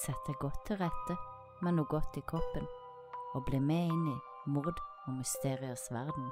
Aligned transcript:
Sett 0.00 0.20
deg 0.24 0.38
godt 0.40 0.62
til 0.64 0.78
rette 0.80 1.14
med 1.60 1.74
noe 1.76 1.88
godt 1.90 2.14
i 2.16 2.22
kroppen, 2.24 2.64
og 3.36 3.42
bli 3.44 3.58
med 3.60 3.90
inn 3.92 4.06
i 4.08 4.20
mord 4.48 4.78
og 5.04 5.10
mysteriers 5.18 5.82
verden. 5.92 6.30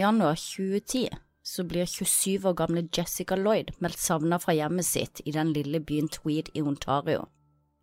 januar 0.00 0.40
2010 0.40 1.10
så 1.42 1.64
blir 1.64 1.84
27 1.88 2.48
år 2.48 2.56
gamle 2.62 2.86
Jessica 2.96 3.36
Lloyd 3.36 3.74
meldt 3.84 4.00
savnet 4.00 4.44
fra 4.44 4.54
hjemmet 4.56 4.88
sitt 4.88 5.20
i 5.24 5.34
den 5.36 5.52
lille 5.52 5.80
byen 5.84 6.08
Tweed 6.08 6.48
i 6.54 6.64
Ontario. 6.64 7.26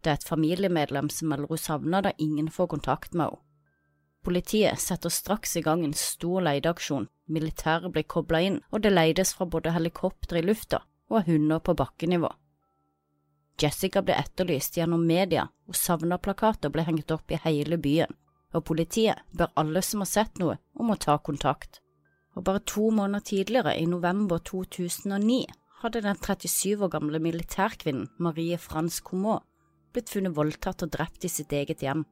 Det 0.01 0.09
er 0.09 0.17
et 0.17 0.27
familiemedlem 0.29 1.09
som 1.13 1.29
melder 1.33 1.53
henne 1.53 1.65
savnet 1.67 2.07
da 2.07 2.15
ingen 2.17 2.49
får 2.49 2.73
kontakt 2.73 3.13
med 3.13 3.29
henne. 3.29 3.43
Politiet 4.23 4.79
setter 4.79 5.09
straks 5.09 5.55
i 5.57 5.61
gang 5.63 5.83
en 5.85 5.95
stor 5.95 6.43
leteaksjon, 6.43 7.07
militæret 7.31 7.93
blir 7.95 8.03
koblet 8.03 8.47
inn, 8.49 8.59
og 8.71 8.83
det 8.83 8.91
leides 8.91 9.31
fra 9.35 9.47
både 9.47 9.71
helikopter 9.71 10.41
i 10.41 10.43
lufta 10.43 10.83
og 11.09 11.25
hunder 11.29 11.61
på 11.63 11.75
bakkenivå. 11.79 12.29
Jessica 13.59 14.03
ble 14.05 14.15
etterlyst 14.19 14.77
gjennom 14.77 15.05
media, 15.07 15.47
og 15.67 15.75
savna-plakater 15.75 16.71
ble 16.71 16.85
hengt 16.87 17.11
opp 17.11 17.31
i 17.31 17.39
hele 17.43 17.79
byen, 17.79 18.11
og 18.55 18.65
politiet 18.67 19.23
ber 19.35 19.51
alle 19.59 19.81
som 19.85 20.03
har 20.03 20.11
sett 20.11 20.39
noe, 20.39 20.59
om 20.75 20.91
å 20.91 20.99
ta 20.99 21.17
kontakt. 21.17 21.81
Og 22.35 22.45
bare 22.47 22.63
to 22.63 22.89
måneder 22.95 23.25
tidligere, 23.25 23.75
i 23.75 23.87
november 23.89 24.39
2009, 24.39 25.41
hadde 25.81 26.03
den 26.03 26.19
37 26.19 26.83
år 26.85 26.91
gamle 26.91 27.19
militærkvinnen 27.23 28.09
Marie 28.19 28.57
France 28.59 29.03
Comeau 29.03 29.39
blitt 29.93 30.11
funnet 30.11 30.35
voldtatt 30.35 30.83
og 30.85 30.91
drept 30.93 31.25
i 31.25 31.31
sitt 31.31 31.53
eget 31.55 31.81
hjem 31.83 32.03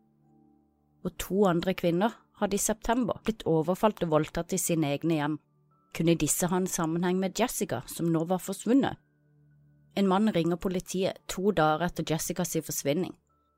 og 1.07 1.17
to 1.21 1.45
andre 1.49 1.73
kvinner 1.77 2.15
hadde 2.41 2.57
i 2.57 2.61
september 2.61 3.19
blitt 3.25 3.45
overfalt 3.49 4.03
og 4.05 4.13
voldtatt 4.13 4.53
i 4.53 4.61
sine 4.61 4.91
egne 4.93 5.17
hjem. 5.17 5.37
Kunne 5.97 6.17
disse 6.19 6.49
ha 6.51 6.59
en 6.59 6.69
sammenheng 6.69 7.17
med 7.21 7.39
Jessica, 7.39 7.81
som 7.89 8.11
nå 8.13 8.25
var 8.29 8.43
forsvunnet? 8.43 8.99
En 9.97 10.09
mann 10.09 10.29
ringer 10.29 10.59
politiet 10.61 11.17
to 11.31 11.49
dager 11.57 11.87
etter 11.87 12.05
Jessicas 12.05 12.53
forsvinning, 12.61 13.15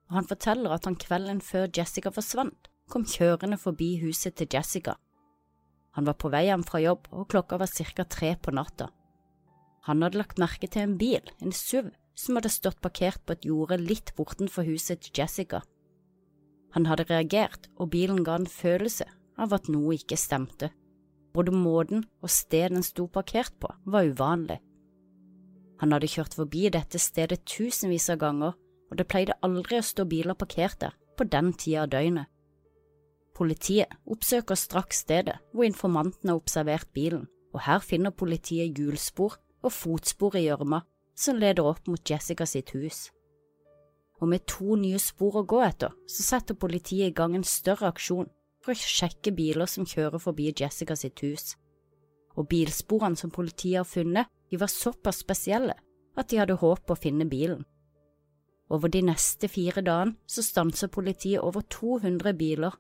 og 0.07 0.21
han 0.21 0.29
forteller 0.29 0.71
at 0.71 0.87
han 0.87 0.95
kvelden 0.95 1.41
før 1.43 1.67
Jessica 1.75 2.13
forsvant, 2.15 2.69
kom 2.89 3.03
kjørende 3.05 3.59
forbi 3.59 3.97
huset 4.01 4.37
til 4.39 4.47
Jessica. 4.53 4.95
Han 5.97 6.07
var 6.07 6.15
på 6.21 6.31
vei 6.31 6.45
hjem 6.47 6.63
fra 6.63 6.79
jobb, 6.79 7.09
og 7.11 7.27
klokka 7.33 7.59
var 7.59 7.67
cirka 7.67 8.05
tre 8.07 8.35
på 8.39 8.53
natta. 8.55 8.87
Han 9.89 10.05
hadde 10.05 10.21
lagt 10.21 10.39
merke 10.39 10.69
til 10.69 10.85
en 10.85 10.95
bil, 11.01 11.33
en 11.43 11.51
SUV, 11.51 11.91
som 12.15 12.37
hadde 12.37 12.51
stått 12.53 12.79
parkert 12.83 13.21
på 13.25 13.35
et 13.35 13.45
jorde 13.47 13.79
litt 13.81 14.13
bortenfor 14.15 14.67
huset 14.67 15.03
til 15.03 15.21
Jessica. 15.21 15.61
Han 16.75 16.85
hadde 16.85 17.07
reagert, 17.09 17.69
og 17.77 17.91
bilen 17.93 18.23
ga 18.23 18.37
en 18.37 18.49
følelse 18.49 19.07
av 19.39 19.53
at 19.55 19.69
noe 19.71 19.95
ikke 19.97 20.17
stemte. 20.19 20.71
Både 21.33 21.53
måten 21.53 22.05
og 22.21 22.31
stedet 22.33 22.75
den 22.75 22.85
sto 22.85 23.07
parkert 23.07 23.55
på, 23.61 23.71
var 23.85 24.09
uvanlig. 24.09 24.59
Han 25.79 25.93
hadde 25.95 26.09
kjørt 26.11 26.35
forbi 26.35 26.67
dette 26.73 26.99
stedet 26.99 27.45
tusenvis 27.47 28.09
av 28.13 28.19
ganger, 28.21 28.57
og 28.89 28.97
det 28.97 29.07
pleide 29.07 29.37
aldri 29.45 29.79
å 29.79 29.85
stå 29.85 30.05
biler 30.09 30.37
parkert 30.37 30.79
der 30.81 30.95
på 31.17 31.27
den 31.29 31.53
tida 31.53 31.85
av 31.85 31.93
døgnet. 31.93 32.27
Politiet 33.37 33.93
oppsøker 34.09 34.57
straks 34.59 35.05
stedet 35.05 35.37
hvor 35.53 35.63
informanten 35.63 36.31
har 36.31 36.39
observert 36.41 36.89
bilen, 36.93 37.29
og 37.53 37.63
her 37.65 37.79
finner 37.79 38.11
politiet 38.11 38.77
hjulspor 38.77 39.37
og 39.63 39.71
fotspor 39.73 40.35
i 40.35 40.49
gjørma 40.49 40.83
som 41.15 41.39
leder 41.39 41.65
opp 41.67 41.87
mot 41.87 42.03
Jessica 42.03 42.45
sitt 42.47 42.73
hus 42.75 43.07
og 44.19 44.27
med 44.27 44.45
to 44.49 44.75
nye 44.79 44.99
spor 44.99 45.39
å 45.39 45.47
gå 45.47 45.61
etter, 45.63 45.93
så 46.07 46.25
setter 46.25 46.59
politiet 46.59 47.11
i 47.11 47.15
gang 47.15 47.35
en 47.35 47.47
større 47.47 47.91
aksjon 47.93 48.27
for 48.63 48.75
å 48.75 48.79
sjekke 48.79 49.31
biler 49.35 49.69
som 49.71 49.87
kjører 49.87 50.19
forbi 50.19 50.51
Jessica 50.51 50.97
sitt 50.99 51.23
hus. 51.23 51.55
Og 52.35 52.47
bilsporene 52.51 53.19
som 53.19 53.31
politiet 53.31 53.79
har 53.79 53.87
funnet, 53.87 54.27
de 54.49 54.59
var 54.59 54.71
såpass 54.71 55.21
spesielle 55.23 55.75
at 56.19 56.29
de 56.29 56.39
hadde 56.41 56.59
håp 56.59 56.85
på 56.85 56.95
å 56.95 56.99
finne 56.99 57.27
bilen. 57.29 57.63
Over 58.69 58.91
de 58.91 59.01
neste 59.07 59.49
fire 59.49 59.81
dagene 59.81 60.17
så 60.29 60.43
stanser 60.45 60.91
politiet 60.93 61.41
over 61.41 61.63
200 61.71 62.35
biler, 62.37 62.75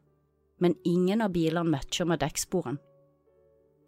men 0.59 0.75
ingen 0.85 1.23
av 1.23 1.33
bilene 1.33 1.71
matcher 1.71 2.05
med 2.05 2.21
dekksporene. 2.21 2.81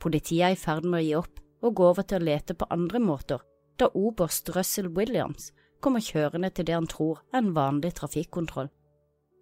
Politiet 0.01 0.47
er 0.47 0.55
i 0.55 0.57
ferd 0.57 0.87
med 0.87 1.01
å 1.01 1.05
gi 1.05 1.15
opp 1.19 1.41
og 1.61 1.75
gå 1.77 1.89
over 1.91 2.07
til 2.07 2.23
å 2.23 2.25
lete 2.25 2.55
på 2.57 2.65
andre 2.73 3.01
måter, 3.03 3.43
da 3.77 3.91
oberst 3.93 4.49
Russell 4.55 4.89
Williams 4.95 5.51
kommer 5.81 6.03
kjørende 6.03 6.51
til 6.53 6.67
det 6.67 6.77
han 6.77 6.89
tror 6.89 7.21
er 7.31 7.41
en 7.41 7.53
vanlig 7.55 7.93
trafikkontroll. 7.97 8.69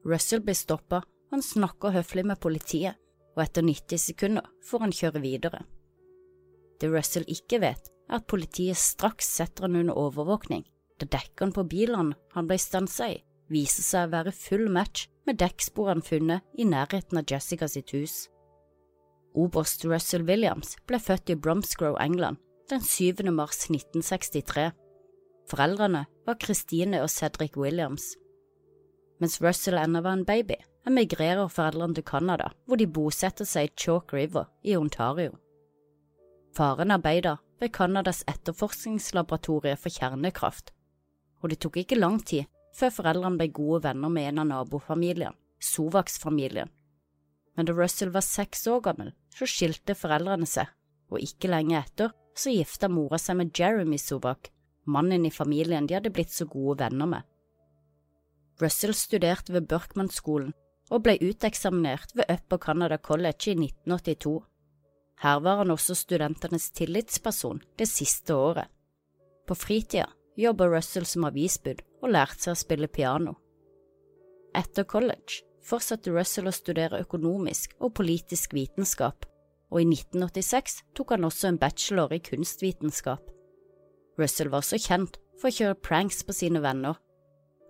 Russell 0.08 0.42
blir 0.44 0.58
stoppa, 0.58 1.04
han 1.30 1.44
snakker 1.46 1.94
høflig 1.94 2.26
med 2.26 2.40
politiet, 2.42 2.98
og 3.36 3.44
etter 3.44 3.66
90 3.66 4.02
sekunder 4.02 4.48
får 4.66 4.86
han 4.86 4.96
kjøre 4.96 5.22
videre. 5.24 5.62
Det 6.80 6.90
Russell 6.92 7.28
ikke 7.30 7.60
vet, 7.62 7.92
er 8.10 8.20
at 8.22 8.28
politiet 8.32 8.80
straks 8.80 9.28
setter 9.38 9.68
han 9.68 9.78
under 9.82 10.00
overvåkning, 10.00 10.64
da 11.00 11.08
dekkene 11.20 11.56
på 11.56 11.68
bilene 11.70 12.18
han 12.34 12.50
ble 12.50 12.58
stansa 12.60 13.12
i, 13.14 13.22
viser 13.52 13.86
seg 13.86 14.08
å 14.08 14.14
være 14.16 14.36
full 14.36 14.68
match 14.72 15.08
med 15.28 15.40
dekksporene 15.42 16.06
funnet 16.06 16.46
i 16.58 16.66
nærheten 16.66 17.20
av 17.20 17.30
Jessica 17.30 17.68
sitt 17.70 17.94
hus. 17.94 18.28
Oberst 19.38 19.86
Russell 19.86 20.26
Williams 20.26 20.76
ble 20.90 21.00
født 21.00 21.30
i 21.30 21.38
Bromsgrove, 21.38 22.00
England, 22.02 22.40
den 22.70 22.82
7. 22.82 23.30
mars 23.34 23.68
1963. 23.70 24.72
Foreldrene 25.50 26.06
var 26.30 26.38
Christine 26.44 27.02
og 27.02 27.10
Cedric 27.10 27.58
Williams. 27.58 28.14
Mens 29.20 29.40
Russell 29.42 29.80
ennå 29.82 30.04
var 30.06 30.18
en 30.20 30.26
baby, 30.28 30.60
emigrerer 30.88 31.50
foreldrene 31.52 31.98
til 31.98 32.06
Canada, 32.06 32.52
hvor 32.66 32.80
de 32.80 32.88
bosetter 32.88 33.48
seg 33.50 33.68
i 33.68 33.74
Chalk 33.76 34.14
River 34.14 34.50
i 34.64 34.76
Ontario. 34.78 35.34
Faren 36.56 36.94
arbeider 36.94 37.42
ved 37.60 37.74
Canadas 37.76 38.22
etterforskningslaboratorie 38.30 39.76
for 39.78 39.94
kjernekraft, 39.94 40.72
og 41.42 41.52
det 41.52 41.60
tok 41.64 41.82
ikke 41.82 42.00
lang 42.00 42.20
tid 42.22 42.48
før 42.78 42.94
foreldrene 43.00 43.42
ble 43.42 43.50
gode 43.56 43.84
venner 43.88 44.14
med 44.14 44.30
en 44.30 44.44
av 44.44 44.50
nabofamiliene, 44.52 45.36
Sovaks-familien. 45.60 46.70
Men 47.58 47.68
da 47.68 47.74
Russell 47.76 48.14
var 48.14 48.24
seks 48.24 48.64
år 48.72 48.86
gammel, 48.86 49.12
så 49.36 49.50
skilte 49.50 49.98
foreldrene 49.98 50.48
seg, 50.48 50.70
og 51.12 51.26
ikke 51.26 51.52
lenge 51.52 51.82
etter 51.82 52.14
så 52.38 52.54
gifta 52.54 52.88
mora 52.88 53.18
seg 53.20 53.42
med 53.42 53.52
Jeremy 53.58 53.98
Sovak, 54.00 54.54
mannen 54.86 55.26
i 55.26 55.32
familien 55.32 55.88
de 55.88 55.98
hadde 55.98 56.12
blitt 56.14 56.32
så 56.34 56.46
gode 56.46 56.80
venner 56.84 57.10
med. 57.10 57.28
Russell 58.60 58.94
studerte 58.94 59.54
ved 59.56 59.68
Burkman-skolen 59.72 60.54
og 60.90 61.04
ble 61.06 61.16
uteksaminert 61.22 62.16
ved 62.18 62.30
Upper 62.32 62.58
Canada 62.58 62.98
College 62.98 63.52
i 63.52 63.56
1982. 63.56 64.40
Her 65.24 65.40
var 65.44 65.62
han 65.62 65.72
også 65.72 65.96
studentenes 65.96 66.70
tillitsperson 66.72 67.62
det 67.78 67.88
siste 67.92 68.36
året. 68.36 68.68
På 69.48 69.56
fritida 69.56 70.08
jobber 70.40 70.72
Russell 70.76 71.06
som 71.06 71.28
avisbud 71.28 71.82
og 72.02 72.12
lærte 72.16 72.46
seg 72.46 72.56
å 72.56 72.60
spille 72.60 72.88
piano. 72.88 73.36
Etter 74.56 74.88
college 74.88 75.44
fortsatte 75.66 76.14
Russell 76.14 76.50
å 76.50 76.56
studere 76.56 77.02
økonomisk 77.04 77.76
og 77.80 77.94
politisk 78.00 78.56
vitenskap, 78.58 79.28
og 79.70 79.82
i 79.84 79.86
1986 79.86 80.80
tok 80.98 81.14
han 81.14 81.28
også 81.28 81.52
en 81.52 81.60
bachelor 81.62 82.16
i 82.16 82.24
kunstvitenskap. 82.24 83.22
Russell 84.20 84.52
var 84.52 84.64
også 84.64 84.80
kjent 84.82 85.18
for 85.40 85.50
å 85.50 85.56
kjøre 85.56 85.80
pranks 85.80 86.22
på 86.28 86.36
sine 86.36 86.62
venner. 86.64 86.98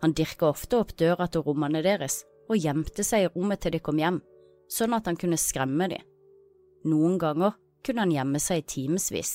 Han 0.02 0.16
dirka 0.16 0.50
ofte 0.50 0.80
opp 0.80 0.96
døra 0.98 1.28
til 1.28 1.44
rommene 1.46 1.84
deres 1.86 2.24
og 2.50 2.58
gjemte 2.58 3.06
seg 3.06 3.26
i 3.26 3.32
rommet 3.34 3.62
til 3.62 3.76
de 3.76 3.82
kom 3.84 4.00
hjem, 4.02 4.22
sånn 4.72 4.96
at 4.98 5.10
han 5.10 5.20
kunne 5.20 5.38
skremme 5.38 5.90
dem. 5.92 6.06
Noen 6.90 7.20
ganger 7.22 7.58
kunne 7.86 8.06
han 8.06 8.14
gjemme 8.14 8.42
seg 8.42 8.64
i 8.64 8.68
timevis. 8.74 9.34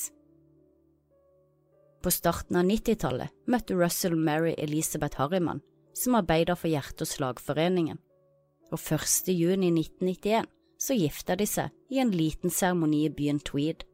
På 2.04 2.12
starten 2.12 2.58
av 2.60 2.66
90-tallet 2.68 3.32
møtte 3.48 3.76
Russell 3.78 4.16
Mary 4.16 4.52
Elisabeth 4.60 5.20
Harriman, 5.20 5.62
som 5.96 6.18
arbeider 6.18 6.58
for 6.58 6.68
Hjerte- 6.68 7.06
og 7.06 7.08
slagforeningen, 7.08 8.00
og 8.72 8.80
1. 8.80 9.30
juni 9.32 9.70
1991 9.70 10.50
så 10.80 10.96
gifta 10.98 11.36
de 11.38 11.46
seg 11.48 11.70
i 11.94 12.00
en 12.02 12.12
liten 12.12 12.52
seremoni 12.52 13.04
i 13.06 13.12
byen 13.14 13.40
Tweed. 13.40 13.86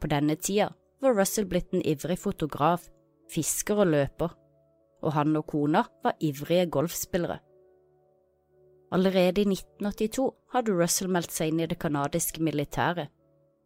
På 0.00 0.10
denne 0.10 0.34
tida 0.40 0.72
var 1.00 1.14
Russell 1.14 1.46
blitt 1.46 1.74
en 1.74 1.84
ivrig 1.86 2.18
fotograf, 2.18 2.88
fisker 3.30 3.82
og 3.82 3.92
løper, 3.92 4.34
og 5.02 5.14
han 5.14 5.36
og 5.38 5.46
kona 5.46 5.84
var 6.02 6.16
ivrige 6.20 6.66
golfspillere. 6.66 7.38
Allerede 8.92 9.42
i 9.42 9.48
1982 9.48 10.30
hadde 10.54 10.74
Russell 10.74 11.12
meldt 11.12 11.34
seg 11.34 11.52
inn 11.52 11.60
i 11.60 11.68
det 11.68 11.78
canadiske 11.78 12.42
militæret, 12.42 13.12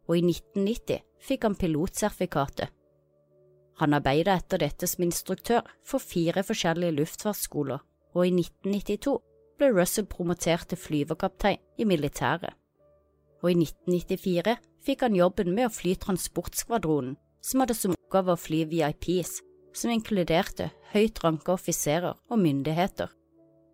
og 0.07 0.17
i 0.17 0.23
1990 0.25 1.03
fikk 1.23 1.47
han 1.47 1.55
pilotsertifikatet. 1.55 2.73
Han 3.79 3.95
arbeidet 3.97 4.35
etter 4.35 4.61
dette 4.61 4.87
som 4.87 5.05
instruktør 5.05 5.63
for 5.87 6.03
fire 6.03 6.43
forskjellige 6.45 6.97
luftfartsskoler, 6.99 7.79
og 8.13 8.27
i 8.27 8.33
1992 8.35 9.15
ble 9.57 9.71
Russell 9.73 10.05
promotert 10.09 10.67
til 10.69 10.77
flyverkaptein 10.77 11.61
i 11.79 11.87
militæret. 11.87 12.53
Og 13.43 13.51
i 13.51 13.57
1994 13.59 14.55
fikk 14.83 15.03
han 15.03 15.17
jobben 15.17 15.51
med 15.55 15.67
å 15.67 15.73
fly 15.73 15.97
transportskvadronen, 15.99 17.17
som 17.43 17.59
hadde 17.59 17.75
som 17.75 17.95
oppgave 17.95 18.33
å 18.33 18.39
fly 18.39 18.63
VIPs, 18.71 19.41
som 19.75 19.91
inkluderte 19.91 20.69
høyt 20.93 21.19
ranka 21.23 21.57
offiserer 21.57 22.15
og 22.31 22.39
myndigheter. 22.39 23.09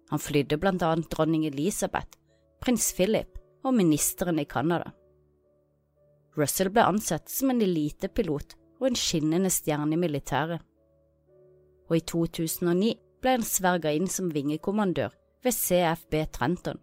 Han 0.10 0.22
flydde 0.22 0.58
blant 0.58 0.82
annet 0.86 1.10
dronning 1.14 1.46
Elisabeth, 1.46 2.18
prins 2.64 2.90
Philip 2.98 3.38
og 3.64 3.76
ministeren 3.78 4.42
i 4.42 4.48
Canada. 4.50 4.94
Russell 6.38 6.72
ble 6.74 6.88
ansett 6.88 7.30
som 7.30 7.52
en 7.52 7.62
elitepilot 7.62 8.56
og 8.80 8.90
en 8.90 8.98
skinnende 8.98 9.52
stjerne 9.54 9.94
i 9.94 10.02
militæret. 10.02 10.64
Og 11.90 11.98
i 11.98 12.04
2009 12.06 12.94
ble 13.22 13.34
han 13.36 13.46
sverga 13.46 13.92
inn 13.94 14.08
som 14.10 14.30
vingekommandør 14.34 15.14
ved 15.44 15.56
CFB 15.56 16.22
Trenton, 16.36 16.80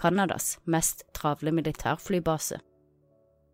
Canadas 0.00 0.54
mest 0.64 1.04
travle 1.12 1.52
militærflybase. 1.52 2.56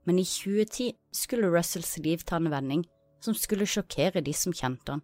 Men 0.06 0.19
i 0.19 0.25
2010 0.25 0.93
skulle 1.12 1.50
Russells 1.50 1.96
liv 1.98 2.22
ta 2.22 2.38
en 2.38 2.50
vending 2.50 2.84
som 3.20 3.34
skulle 3.34 3.66
sjokkere 3.66 4.22
de 4.22 4.32
som 4.32 4.54
kjente 4.54 4.94
han. 4.94 5.02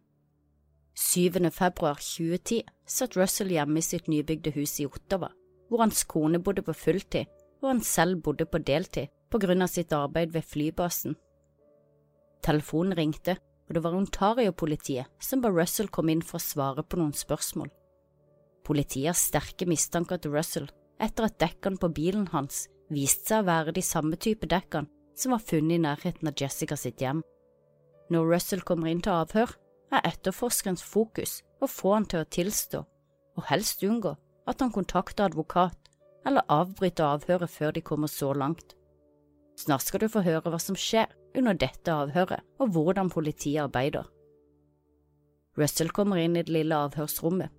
7. 0.95 1.51
februar 1.51 1.99
2010 1.99 2.63
satt 2.87 3.17
Russell 3.17 3.51
hjemme 3.51 3.81
i 3.81 3.83
sitt 3.83 4.07
nybygde 4.13 4.53
hus 4.55 4.79
i 4.79 4.87
Ottawa, 4.87 5.33
hvor 5.69 5.83
hans 5.83 6.05
kone 6.05 6.39
bodde 6.39 6.63
på 6.63 6.77
fulltid 6.77 7.27
og 7.63 7.71
han 7.71 7.83
selv 7.87 8.21
bodde 8.23 8.47
på 8.47 8.61
deltid 8.63 9.11
på 9.31 9.41
grunn 9.43 9.65
av 9.65 9.71
sitt 9.73 9.93
arbeid 9.97 10.35
ved 10.35 10.47
flybasen. 10.47 11.17
Telefonen 12.43 12.97
ringte, 12.99 13.37
og 13.69 13.75
det 13.75 13.83
var 13.83 13.97
Ontario-politiet 13.97 15.11
som 15.23 15.43
ba 15.43 15.51
Russell 15.51 15.89
komme 15.89 16.13
inn 16.13 16.25
for 16.27 16.39
å 16.39 16.45
svare 16.45 16.83
på 16.83 16.99
noen 16.99 17.15
spørsmål. 17.17 17.71
Politiet 18.67 19.11
har 19.11 19.19
sterke 19.19 19.67
mistanker 19.71 20.21
til 20.23 20.35
Russell 20.35 20.69
etter 21.01 21.29
at 21.29 21.39
dekkene 21.41 21.81
på 21.81 21.93
bilen 21.95 22.27
hans 22.33 22.67
viste 22.93 23.33
seg 23.33 23.45
å 23.45 23.49
være 23.49 23.75
de 23.77 23.85
samme 23.85 24.19
type 24.21 24.49
dekkene 24.49 24.91
som 25.19 25.35
var 25.35 25.45
funnet 25.45 25.77
i 25.77 25.83
nærheten 25.85 26.29
av 26.29 26.37
Jessica 26.39 26.77
sitt 26.77 27.01
hjem. 27.01 27.23
Når 28.13 28.29
Russell 28.29 28.65
kommer 28.67 28.91
inn 28.91 29.03
til 29.05 29.15
avhør, 29.15 29.55
er 29.93 30.07
etterforskerens 30.09 30.83
fokus 30.85 31.41
å 31.61 31.69
få 31.69 31.95
han 31.95 32.09
til 32.09 32.25
å 32.25 32.29
tilstå, 32.37 32.81
og 33.37 33.49
helst 33.49 33.85
unngå 33.85 34.15
at 34.49 34.65
han 34.65 34.73
kontakter 34.75 35.29
advokat 35.29 35.91
eller 36.27 36.47
avbryter 36.53 37.19
avhøret 37.19 37.51
før 37.51 37.75
de 37.77 37.83
kommer 37.85 38.11
så 38.11 38.33
langt. 38.33 38.75
Snart 39.59 39.85
skal 39.85 40.03
du 40.03 40.09
få 40.11 40.25
høre 40.25 40.49
hva 40.49 40.59
som 40.63 40.79
skjer 40.79 41.11
under 41.37 41.57
dette 41.57 41.93
avhøret, 41.93 42.43
og 42.61 42.73
hvordan 42.75 43.11
politiet 43.13 43.63
arbeider. 43.67 44.09
Russell 45.59 45.93
kommer 45.93 46.21
inn 46.21 46.37
i 46.37 46.45
det 46.45 46.53
lille 46.53 46.77
avhørsrommet, 46.89 47.53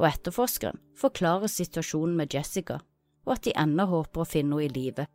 og 0.00 0.08
etterforskeren 0.08 0.80
forklarer 0.98 1.50
situasjonen 1.50 2.16
med 2.18 2.34
Jessica, 2.34 2.78
og 3.26 3.36
at 3.36 3.44
de 3.46 3.56
ennå 3.58 3.86
håper 3.90 4.22
å 4.22 4.28
finne 4.28 4.58
henne 4.58 4.68
i 4.68 4.72
live. 4.72 5.06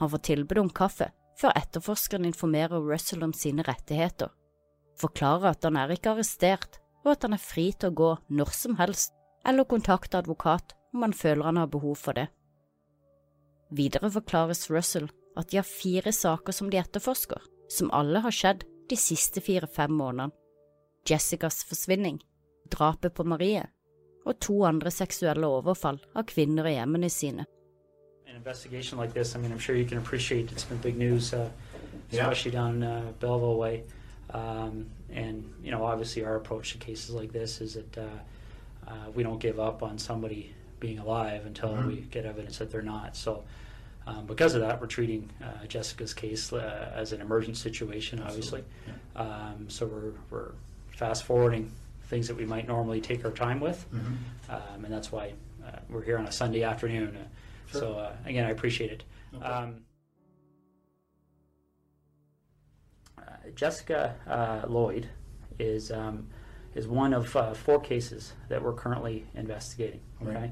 Han 0.00 0.10
får 0.10 0.24
tilbud 0.28 0.62
om 0.64 0.70
kaffe 0.70 1.12
før 1.38 1.54
etterforskeren 1.58 2.28
informerer 2.28 2.82
Russell 2.84 3.24
om 3.24 3.32
sine 3.36 3.64
rettigheter, 3.66 4.30
forklarer 5.00 5.52
at 5.52 5.64
han 5.66 5.78
er 5.80 5.94
ikke 5.94 6.14
arrestert, 6.14 6.78
og 7.02 7.16
at 7.16 7.26
han 7.26 7.34
er 7.34 7.42
fri 7.42 7.70
til 7.72 7.90
å 7.90 7.98
gå 7.98 8.10
når 8.38 8.52
som 8.54 8.76
helst 8.78 9.14
eller 9.48 9.66
kontakte 9.66 10.20
advokat 10.20 10.76
om 10.94 11.02
han 11.02 11.14
føler 11.16 11.48
han 11.48 11.58
har 11.58 11.70
behov 11.72 11.96
for 11.98 12.14
det. 12.14 12.28
Videre 13.72 14.10
forklares 14.12 14.68
Russell 14.70 15.08
at 15.38 15.48
de 15.50 15.58
har 15.58 15.66
fire 15.66 16.12
saker 16.12 16.54
som 16.54 16.68
de 16.70 16.78
etterforsker, 16.78 17.40
som 17.72 17.90
alle 17.96 18.20
har 18.22 18.34
skjedd 18.34 18.66
de 18.90 18.98
siste 19.00 19.40
fire–fem 19.40 19.92
månedene. 19.96 20.34
Jessicas 21.08 21.64
forsvinning, 21.66 22.20
drapet 22.72 23.14
på 23.14 23.24
Marie 23.24 23.62
og 24.26 24.38
to 24.40 24.62
andre 24.64 24.90
seksuelle 24.90 25.46
overfall 25.46 25.98
av 26.14 26.26
kvinner 26.30 26.68
i 26.70 26.76
hjemmene 26.76 27.10
sine. 27.10 27.46
An 28.28 28.36
investigation 28.36 28.98
like 28.98 29.12
this, 29.12 29.34
I 29.34 29.38
mean, 29.38 29.52
I'm 29.52 29.58
sure 29.58 29.76
you 29.76 29.84
can 29.84 29.98
appreciate 29.98 30.52
it's 30.52 30.64
been 30.64 30.78
big 30.78 30.96
news, 30.96 31.34
uh, 31.34 31.50
especially 32.10 32.52
yeah. 32.52 32.60
down 32.60 32.82
uh, 32.82 33.12
Belleville 33.20 33.58
way. 33.58 33.82
Um, 34.30 34.86
and 35.12 35.52
you 35.62 35.70
know, 35.70 35.84
obviously, 35.84 36.24
our 36.24 36.36
approach 36.36 36.72
to 36.72 36.78
cases 36.78 37.10
like 37.10 37.32
this 37.32 37.60
is 37.60 37.74
that 37.74 37.98
uh, 37.98 38.06
uh 38.86 39.10
we 39.14 39.22
don't 39.22 39.38
give 39.38 39.60
up 39.60 39.82
on 39.82 39.98
somebody 39.98 40.54
being 40.80 40.98
alive 40.98 41.46
until 41.46 41.70
mm-hmm. 41.70 41.88
we 41.88 41.96
get 42.10 42.24
evidence 42.24 42.58
that 42.58 42.70
they're 42.70 42.82
not. 42.82 43.16
So, 43.16 43.44
um, 44.06 44.26
because 44.26 44.54
of 44.54 44.62
that, 44.62 44.80
we're 44.80 44.86
treating 44.86 45.30
uh, 45.42 45.66
Jessica's 45.66 46.14
case 46.14 46.52
uh, 46.52 46.92
as 46.94 47.12
an 47.12 47.20
emergent 47.20 47.56
situation, 47.56 48.20
obviously. 48.20 48.64
Yeah. 48.86 49.22
Um, 49.22 49.66
so 49.68 49.86
we're, 49.86 50.12
we're 50.30 50.52
fast 50.96 51.24
forwarding 51.24 51.70
things 52.12 52.28
that 52.28 52.36
we 52.36 52.44
might 52.44 52.68
normally 52.68 53.00
take 53.00 53.24
our 53.24 53.30
time 53.30 53.58
with, 53.58 53.86
mm-hmm. 53.90 54.52
um, 54.54 54.84
and 54.84 54.92
that's 54.92 55.10
why 55.10 55.32
uh, 55.66 55.78
we're 55.88 56.02
here 56.02 56.18
on 56.18 56.26
a 56.26 56.32
Sunday 56.32 56.62
afternoon. 56.62 57.16
Uh, 57.16 57.70
sure. 57.70 57.80
So 57.80 57.94
uh, 57.94 58.12
again, 58.26 58.44
I 58.44 58.50
appreciate 58.50 58.90
it. 58.90 59.02
Okay. 59.34 59.46
Um, 59.46 59.76
uh, 63.16 63.22
Jessica 63.54 64.14
Lloyd 64.68 65.08
is 65.58 65.90
um, 65.90 66.26
is 66.74 66.86
one 66.86 67.14
of 67.14 67.26
four 67.56 67.80
cases 67.80 68.34
that 68.50 68.62
we're 68.62 68.74
currently 68.74 69.26
investigating. 69.34 70.02
Okay. 70.22 70.34
Right. 70.34 70.50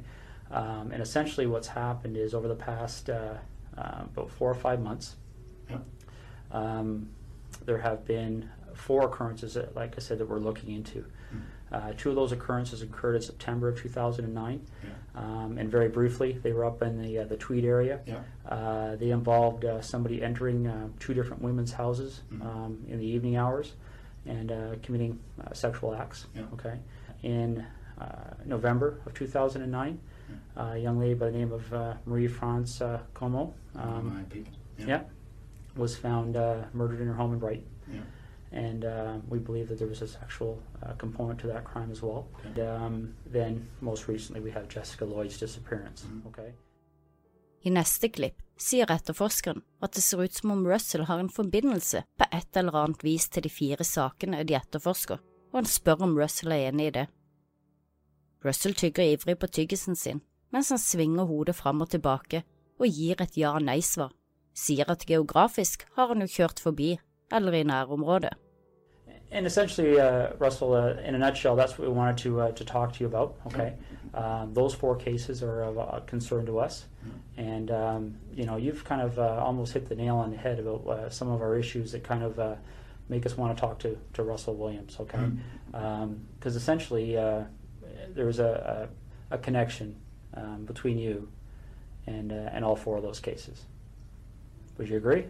Um, 0.50 0.92
and 0.92 1.02
essentially, 1.02 1.46
what's 1.46 1.68
happened 1.68 2.16
is 2.16 2.32
over 2.32 2.48
the 2.48 2.56
past 2.56 3.10
uh, 3.10 3.34
uh, 3.76 4.04
about 4.04 4.30
four 4.30 4.50
or 4.50 4.54
five 4.54 4.80
months, 4.80 5.16
yeah. 5.68 5.76
um, 6.52 7.10
there 7.66 7.78
have 7.78 8.06
been 8.06 8.48
four 8.74 9.04
occurrences, 9.06 9.54
that, 9.54 9.74
like 9.74 9.94
I 9.96 10.00
said, 10.00 10.18
that 10.18 10.28
we're 10.28 10.38
looking 10.38 10.74
into. 10.74 11.04
Mm. 11.34 11.42
Uh, 11.72 11.92
two 11.96 12.10
of 12.10 12.16
those 12.16 12.32
occurrences 12.32 12.82
occurred 12.82 13.14
in 13.14 13.22
September 13.22 13.68
of 13.68 13.78
2009, 13.78 14.66
yeah. 14.82 14.90
um, 15.14 15.56
and 15.56 15.70
very 15.70 15.88
briefly, 15.88 16.32
they 16.42 16.52
were 16.52 16.64
up 16.64 16.82
in 16.82 17.00
the 17.00 17.20
uh, 17.20 17.24
the 17.24 17.36
Tweed 17.36 17.64
area. 17.64 18.00
Yeah. 18.06 18.20
Uh, 18.48 18.96
they 18.96 19.10
involved 19.10 19.64
uh, 19.64 19.80
somebody 19.80 20.20
entering 20.20 20.92
two 20.98 21.14
different 21.14 21.42
women's 21.42 21.72
houses 21.72 22.22
mm. 22.32 22.88
in 22.88 22.98
the 22.98 23.06
evening 23.06 23.36
hours 23.36 23.74
and 24.26 24.52
committing 24.82 25.20
sexual 25.52 25.94
acts. 25.94 26.26
Okay, 26.54 26.76
in 27.22 27.64
November 28.44 29.00
of 29.06 29.14
2009 29.14 30.00
a 30.56 30.78
young 30.78 30.98
lady 30.98 31.14
by 31.14 31.26
the 31.26 31.36
name 31.36 31.52
of 31.52 31.72
uh, 31.72 31.94
Marie 32.06 32.28
France 32.28 32.80
uh, 32.80 33.00
Como. 33.14 33.54
Um, 33.76 34.26
yeah. 34.78 34.86
yeah. 34.86 35.00
was 35.76 35.96
found 35.96 36.36
uh, 36.36 36.64
murdered 36.72 37.00
in 37.00 37.06
her 37.06 37.14
home 37.14 37.32
in 37.32 37.38
Brighton. 37.38 37.64
And 38.52 38.84
uh, 38.84 39.18
we 39.28 39.38
believe 39.38 39.68
that 39.68 39.78
there 39.78 39.88
was 39.88 40.02
a 40.02 40.08
sexual 40.08 40.60
uh, 40.82 40.94
component 40.98 41.38
to 41.40 41.46
that 41.46 41.64
crime 41.64 41.90
as 41.92 42.02
well. 42.02 42.26
Okay. 42.40 42.48
And, 42.48 42.82
um, 42.82 43.14
then, 43.26 43.68
most 43.80 44.08
recently, 44.08 44.40
we 44.40 44.50
have 44.50 44.68
Jessica 44.68 45.04
Lloyd's 45.04 45.38
disappearance. 45.38 46.02
Mm. 46.02 46.26
Okay. 46.26 46.52
I 47.62 47.70
neste 47.70 48.08
klipp 48.08 48.40
sier 48.60 48.90
etterforskeren 48.92 49.62
at 49.84 49.94
det 49.96 50.02
ser 50.04 50.22
ut 50.24 50.34
som 50.34 50.50
om 50.54 50.66
Russell 50.68 51.04
har 51.08 51.20
en 51.20 51.32
forbindelse 51.32 52.02
på 52.18 52.28
et 52.32 52.56
eller 52.56 52.76
annet 52.76 53.04
vis 53.04 53.28
til 53.28 53.44
de 53.44 53.52
fire 53.52 53.84
sakene 53.84 54.42
de 54.44 54.56
etterforsker, 54.56 55.20
og 55.52 55.58
han 55.60 55.68
spør 55.68 56.06
om 56.08 56.16
Russell 56.18 56.52
er 56.56 56.68
enig 56.70 56.90
i 56.90 56.94
det. 56.98 57.06
Russell 58.44 58.74
tygger 58.74 59.12
ivrig 59.12 59.36
på 59.38 59.46
tyggisen 59.46 59.96
sin, 59.96 60.22
mens 60.50 60.72
han 60.72 60.80
svinger 60.80 61.28
hodet 61.28 61.56
fram 61.56 61.84
og 61.84 61.92
tilbake 61.92 62.42
og 62.80 62.88
gir 62.88 63.20
et 63.20 63.36
ja-nei-svar, 63.36 64.12
sier 64.56 64.88
at 64.88 65.04
geografisk 65.08 65.84
har 65.96 66.12
han 66.12 66.24
jo 66.24 66.32
kjørt 66.32 66.60
forbi 66.64 66.94
eller 67.32 67.52
i 67.52 67.62
nærområdet. 67.62 68.32
And 69.32 69.46
essentially, 69.46 70.00
uh, 70.00 70.32
Russell, 70.40 70.72
uh, 70.74 71.08
in 71.08 71.14
a 71.14 71.18
nutshell, 71.18 71.54
that's 71.54 71.78
what 71.78 71.88
we 71.88 71.94
wanted 71.94 72.18
to 72.18 72.40
uh, 72.40 72.52
to 72.52 72.64
talk 72.64 72.92
to 72.92 73.00
you 73.00 73.06
about. 73.06 73.36
Okay, 73.46 73.74
um, 74.14 74.54
those 74.54 74.74
four 74.74 74.96
cases 74.96 75.42
are 75.42 75.62
of 75.62 75.78
uh, 75.78 76.00
concern 76.06 76.46
to 76.46 76.58
us, 76.58 76.86
and 77.36 77.70
um, 77.70 78.16
you 78.34 78.44
know, 78.44 78.56
you've 78.56 78.82
kind 78.84 79.00
of 79.00 79.18
uh, 79.18 79.46
almost 79.46 79.72
hit 79.72 79.88
the 79.88 79.94
nail 79.94 80.16
on 80.16 80.30
the 80.30 80.36
head 80.36 80.58
about 80.58 80.86
uh, 80.86 81.10
some 81.10 81.30
of 81.30 81.40
our 81.40 81.56
issues 81.56 81.92
that 81.92 82.02
kind 82.02 82.24
of 82.24 82.58
make 83.08 83.24
us 83.24 83.36
want 83.36 83.56
to 83.56 83.60
talk 83.60 83.78
to 83.78 83.96
to 84.14 84.24
Russell 84.24 84.56
Williams. 84.56 84.96
Okay, 84.98 85.18
because 85.70 85.84
mm-hmm. 85.84 86.02
um, 86.02 86.26
essentially, 86.42 87.14
there's 88.14 88.40
a, 88.40 88.88
a, 89.30 89.34
a 89.36 89.38
connection 89.38 89.96
um, 90.34 90.64
between 90.64 90.98
you 90.98 91.28
and, 92.06 92.32
uh, 92.32 92.50
and 92.52 92.64
all 92.64 92.76
four 92.76 92.96
of 92.96 93.02
those 93.02 93.20
cases. 93.20 93.64
Would 94.78 94.88
you 94.88 94.96
agree? 94.96 95.26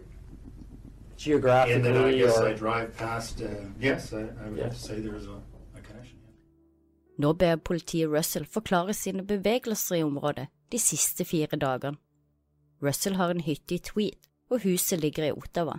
Geographically, 1.21 1.75
and 1.75 1.85
then 1.85 2.13
I 2.13 2.17
guess 2.17 2.39
or, 2.39 2.47
I 2.47 2.53
drive 2.53 2.97
past. 2.97 3.41
Uh, 3.41 3.47
yes, 3.79 4.11
I, 4.13 4.21
I 4.21 4.49
would 4.49 4.57
yeah. 4.57 4.63
have 4.63 4.73
to 4.73 4.79
say 4.79 4.99
there 4.99 5.15
is 5.15 5.27
a, 5.27 5.37
a 5.77 5.81
connection. 5.81 6.17
Nå 7.17 7.33
ber 7.33 7.57
politiet 7.57 8.09
Russell 8.09 8.45
forklare 8.45 8.93
sine 8.93 9.23
bevegelser 9.23 9.95
i 9.95 10.03
området 10.03 10.47
de 10.71 10.79
siste 10.79 11.25
fire 11.25 11.59
dagene. 11.61 11.97
Russell 12.81 13.15
har 13.15 13.29
en 13.29 13.43
hytte 13.45 13.75
i 13.75 13.79
Tweed, 13.79 14.17
og 14.49 14.63
huset 14.65 14.99
ligger 14.99 15.27
i 15.27 15.31
Ottawa. 15.31 15.77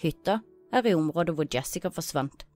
Hytta 0.00 0.38
er 0.72 0.86
i 0.88 0.94
området 0.96 1.34
hvor 1.36 1.48
Jessica 1.54 1.90
forsvant. 1.92 2.46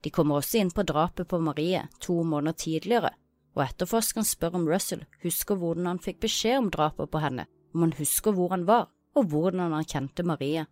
De 0.00 0.10
kommer 0.10 0.40
også 0.40 0.62
inn 0.62 0.72
på 0.72 0.84
drapet 0.86 1.28
på 1.28 1.40
Marie 1.42 1.82
to 2.00 2.22
måneder 2.22 2.56
tidligere, 2.56 3.10
og 3.52 3.66
etterforskeren 3.66 4.24
spør 4.24 4.56
om 4.56 4.64
Russell 4.68 5.04
husker 5.22 5.60
hvordan 5.60 5.90
han 5.90 6.00
fikk 6.00 6.22
beskjed 6.24 6.58
om 6.62 6.70
drapet 6.72 7.12
på 7.12 7.20
henne, 7.20 7.44
om 7.74 7.84
han 7.84 7.94
husker 8.00 8.32
hvor 8.32 8.56
han 8.56 8.64
var, 8.64 8.88
og 9.16 9.28
hvordan 9.28 9.76
han 9.76 9.84
kjente 9.84 10.24
Marie. 10.24 10.64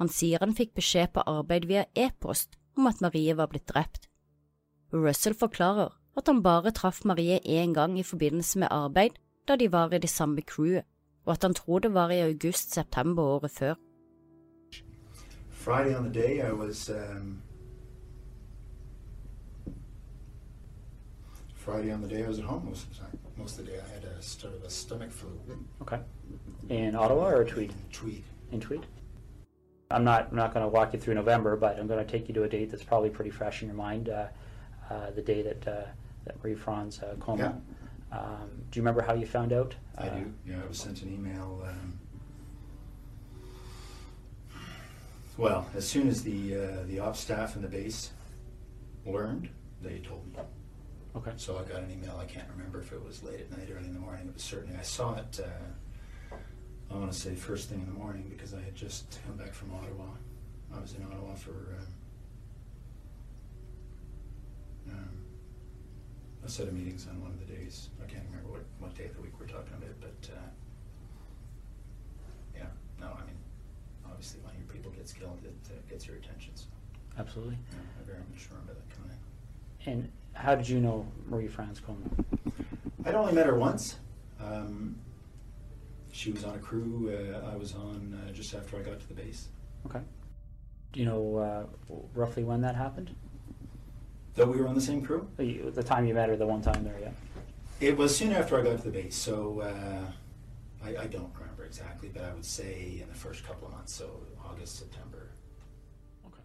Han 0.00 0.08
sier 0.08 0.40
han 0.40 0.54
fikk 0.56 0.72
beskjed 0.78 1.12
på 1.12 1.24
arbeid 1.28 1.66
via 1.68 1.84
e-post 1.94 2.56
om 2.78 2.86
at 2.88 3.02
Marie 3.04 3.34
var 3.36 3.50
blitt 3.52 3.68
drept. 3.68 4.08
Russell 4.92 5.36
forklarer 5.36 5.92
at 6.16 6.26
han 6.26 6.40
bare 6.42 6.72
traff 6.72 7.04
Marie 7.04 7.36
én 7.44 7.74
gang 7.76 7.98
i 7.98 8.06
forbindelse 8.06 8.58
med 8.58 8.72
arbeid 8.72 9.20
da 9.48 9.56
de 9.56 9.68
var 9.72 9.92
i 9.92 9.98
det 9.98 10.08
samme 10.08 10.42
crewet, 10.42 10.84
og 11.26 11.32
at 11.32 11.42
han 11.42 11.54
tror 11.54 11.78
det 11.78 11.92
var 11.94 12.10
i 12.10 12.22
august–september 12.22 13.22
året 13.22 13.50
før. 13.50 13.74
Friday 15.50 15.94
on 15.94 16.04
the 16.04 16.14
day 16.20 16.40
I 16.48 16.52
was 16.52 16.88
um 16.88 17.42
Friday 21.54 21.92
on 21.92 22.00
the 22.00 22.08
day 22.08 22.24
I 22.24 22.28
was 22.28 22.38
at 22.38 22.44
home 22.44 22.64
most 22.64 22.86
of 22.86 22.94
the 22.94 23.04
time. 23.04 23.18
Most 23.36 23.58
of 23.58 23.66
the 23.66 23.72
day 23.72 23.78
I 23.78 23.88
had 23.94 24.04
a 24.18 24.22
sort 24.22 24.54
of 24.54 24.64
a 24.64 24.70
stomach 24.70 25.10
flu. 25.10 25.28
Okay. 25.80 25.98
In 26.70 26.94
Ottawa 26.94 27.30
or 27.32 27.44
Tweed? 27.44 27.74
Tweed. 27.92 28.24
In 28.52 28.60
Tweed. 28.60 28.86
I'm 29.90 30.04
not. 30.04 30.28
I'm 30.30 30.36
not 30.36 30.54
going 30.54 30.64
to 30.64 30.68
walk 30.68 30.92
you 30.92 31.00
through 31.00 31.14
November, 31.14 31.56
but 31.56 31.78
I'm 31.78 31.86
going 31.88 32.04
to 32.04 32.10
take 32.10 32.28
you 32.28 32.34
to 32.34 32.44
a 32.44 32.48
date 32.48 32.70
that's 32.70 32.84
probably 32.84 33.10
pretty 33.10 33.30
fresh 33.30 33.62
in 33.62 33.68
your 33.68 33.76
mind. 33.76 34.08
Uh, 34.08 34.26
uh, 34.88 35.10
the 35.10 35.22
day 35.22 35.42
that 35.42 35.66
uh, 35.66 35.82
that 36.26 36.42
Marie 36.42 36.54
Franz 36.54 37.00
uh, 37.02 37.14
coma. 37.20 37.60
Um, 38.12 38.50
do 38.70 38.78
you 38.78 38.82
remember 38.82 39.02
how 39.02 39.14
you 39.14 39.26
found 39.26 39.52
out? 39.52 39.74
I 39.96 40.08
Uh, 40.08 40.18
do. 40.18 40.32
Yeah, 40.46 40.56
I 40.64 40.66
was 40.68 40.78
sent 40.78 41.02
an 41.02 41.12
email. 41.12 41.64
Um, 41.66 41.98
well, 45.36 45.66
as 45.76 45.86
soon 45.88 46.08
as 46.08 46.22
the 46.22 46.56
uh, 46.56 46.66
the 46.86 47.00
ops 47.00 47.20
staff 47.20 47.54
and 47.56 47.64
the 47.64 47.68
base 47.68 48.10
learned, 49.06 49.48
they 49.82 49.98
told 49.98 50.26
me. 50.28 50.34
Okay. 51.16 51.32
So 51.36 51.58
I 51.58 51.62
got 51.64 51.82
an 51.82 51.90
email. 51.90 52.16
I 52.20 52.24
can't 52.24 52.46
remember 52.56 52.80
if 52.80 52.92
it 52.92 53.04
was 53.04 53.22
late 53.24 53.40
at 53.40 53.50
night 53.50 53.68
or 53.70 53.76
early 53.78 53.86
in 53.88 53.94
the 53.94 54.00
morning. 54.00 54.28
It 54.28 54.34
was 54.34 54.42
certainly. 54.44 54.76
I 54.78 54.82
saw 54.82 55.16
it. 55.16 55.40
I 56.90 56.96
want 56.96 57.12
to 57.12 57.18
say 57.18 57.34
first 57.34 57.68
thing 57.68 57.80
in 57.80 57.86
the 57.86 57.98
morning 57.98 58.26
because 58.28 58.52
I 58.52 58.60
had 58.60 58.74
just 58.74 59.18
come 59.24 59.36
back 59.36 59.52
from 59.54 59.70
Ottawa. 59.74 60.06
I 60.74 60.80
was 60.80 60.94
in 60.94 61.04
Ottawa 61.04 61.34
for 61.34 61.50
um, 61.50 61.86
um, 64.90 65.08
a 66.44 66.48
set 66.48 66.66
of 66.66 66.74
meetings 66.74 67.06
on 67.08 67.20
one 67.20 67.30
of 67.30 67.38
the 67.38 67.46
days. 67.52 67.90
I 68.02 68.10
can't 68.10 68.24
remember 68.30 68.50
what, 68.50 68.62
what 68.80 68.94
day 68.96 69.04
of 69.04 69.14
the 69.14 69.22
week 69.22 69.32
we're 69.38 69.46
talking 69.46 69.72
about, 69.78 70.00
but 70.00 70.30
uh, 70.34 70.48
yeah, 72.56 72.66
no, 73.00 73.06
I 73.06 73.24
mean, 73.24 73.38
obviously 74.04 74.40
when 74.42 74.54
your 74.56 74.66
people 74.66 74.90
gets 74.90 75.12
killed, 75.12 75.38
it 75.44 75.54
uh, 75.70 75.74
gets 75.88 76.06
your 76.08 76.16
attention. 76.16 76.52
So 76.56 76.66
Absolutely. 77.18 77.56
yeah, 77.70 77.78
I 78.00 78.04
very 78.04 78.18
much 78.32 78.48
remember 78.50 78.74
that 78.74 78.96
coming 78.96 79.12
in. 79.86 79.92
And 79.92 80.12
how 80.32 80.56
did 80.56 80.68
you 80.68 80.80
know 80.80 81.06
Marie 81.28 81.48
Franz 81.48 81.78
coma? 81.78 81.98
I'd 83.04 83.14
only 83.14 83.32
met 83.32 83.46
her 83.46 83.56
once. 83.56 83.96
Um, 84.40 84.96
she 86.12 86.32
was 86.32 86.44
on 86.44 86.54
a 86.54 86.58
crew 86.58 87.10
uh, 87.12 87.52
I 87.52 87.56
was 87.56 87.74
on 87.74 88.18
uh, 88.18 88.32
just 88.32 88.54
after 88.54 88.76
I 88.78 88.82
got 88.82 89.00
to 89.00 89.08
the 89.08 89.14
base. 89.14 89.48
Okay. 89.86 90.00
Do 90.92 91.00
you 91.00 91.06
know 91.06 91.36
uh, 91.36 91.64
roughly 92.14 92.42
when 92.44 92.60
that 92.62 92.74
happened? 92.76 93.10
That 94.34 94.46
we 94.48 94.56
were 94.60 94.68
on 94.68 94.74
the 94.74 94.80
same 94.80 95.02
crew, 95.02 95.28
Uh, 95.38 95.42
you- 95.42 95.70
The 95.70 95.82
time 95.82 96.06
you 96.06 96.14
met 96.14 96.28
her, 96.28 96.36
the 96.36 96.46
one 96.46 96.62
time 96.62 96.82
there, 96.84 96.98
yeah. 97.00 97.12
it 97.80 97.96
was 97.96 98.16
soon 98.16 98.32
after 98.32 98.58
I 98.58 98.62
got 98.62 98.76
to 98.78 98.90
the 98.90 98.90
base. 99.02 99.16
So 99.16 99.60
uh, 99.60 100.06
I, 100.84 100.90
I 101.04 101.06
don't 101.06 101.32
remember 101.38 101.64
exactly, 101.64 102.08
but 102.12 102.22
I 102.24 102.32
would 102.34 102.44
say 102.44 103.00
in 103.02 103.08
the 103.08 103.14
first 103.26 103.44
couple 103.46 103.68
of 103.68 103.74
months, 103.74 103.92
so 103.94 104.06
August, 104.50 104.78
September. 104.78 105.22
Okay. 106.26 106.42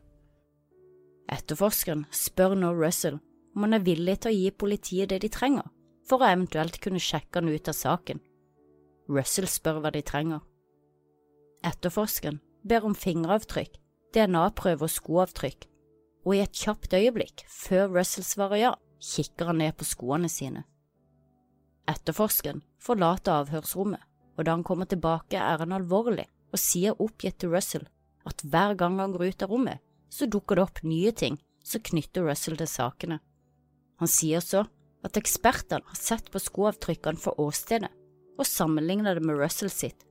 Etterforskeren 1.37 2.05
spør 2.11 2.55
nå 2.59 2.73
Russell 2.73 3.19
om 3.55 3.63
han 3.63 3.73
er 3.77 3.85
villig 3.87 4.17
til 4.19 4.31
å 4.33 4.35
gi 4.35 4.49
politiet 4.51 5.09
det 5.09 5.21
de 5.23 5.29
trenger, 5.31 5.63
for 6.05 6.19
å 6.21 6.27
eventuelt 6.33 6.77
kunne 6.83 6.99
sjekke 6.99 7.39
han 7.39 7.49
ut 7.49 7.69
av 7.71 7.77
saken. 7.77 8.19
Russell 9.09 9.47
spør 9.49 9.81
hva 9.83 9.91
de 9.93 10.01
trenger. 10.05 10.41
Etterforskeren 11.65 12.39
ber 12.65 12.85
om 12.87 12.95
fingeravtrykk, 12.97 13.77
DNA-prøve 14.15 14.87
og 14.87 14.93
skoavtrykk, 14.93 15.67
og 16.25 16.31
i 16.33 16.41
et 16.41 16.57
kjapt 16.57 16.93
øyeblikk, 16.97 17.43
før 17.49 17.91
Russell 17.99 18.25
svarer 18.25 18.61
ja, 18.61 18.71
kikker 19.01 19.51
han 19.51 19.61
ned 19.61 19.75
på 19.77 19.85
skoene 19.85 20.29
sine. 20.31 20.63
Etterforskeren 21.89 22.63
forlater 22.81 23.43
avhørsrommet, 23.43 24.01
og 24.35 24.45
da 24.45 24.55
han 24.55 24.65
kommer 24.65 24.89
tilbake 24.89 25.37
er 25.37 25.61
han 25.61 25.75
alvorlig 25.75 26.25
og 26.51 26.61
sier 26.61 26.97
oppgitt 27.01 27.37
til 27.41 27.53
Russell 27.53 27.85
at 28.25 28.41
hver 28.41 28.73
gang 28.79 28.97
han 28.99 29.13
går 29.13 29.29
ut 29.29 29.45
av 29.45 29.51
rommet, 29.53 29.81
så 30.09 30.25
dukker 30.25 30.57
det 30.57 30.65
opp 30.65 30.81
nye 30.87 31.11
ting 31.13 31.37
som 31.65 31.83
knytter 31.85 32.25
Russell 32.25 32.57
til 32.57 32.69
sakene. 32.69 33.19
Han 34.01 34.09
sier 34.09 34.41
så 34.41 34.65
at 35.05 35.19
ekspertene 35.19 35.85
har 35.85 35.99
sett 35.99 36.31
på 36.33 36.41
skoavtrykkene 36.41 37.21
for 37.21 37.37
åstedet 37.41 37.91
og 38.35 38.47
sammenligner 38.47 39.17
det 39.17 39.25
med 39.25 39.39
Russell 39.39 39.71
sitt, 39.71 40.03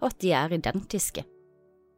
og 0.00 0.10
at 0.10 0.18
de 0.22 0.32
er 0.36 0.54
identiske. 0.56 1.24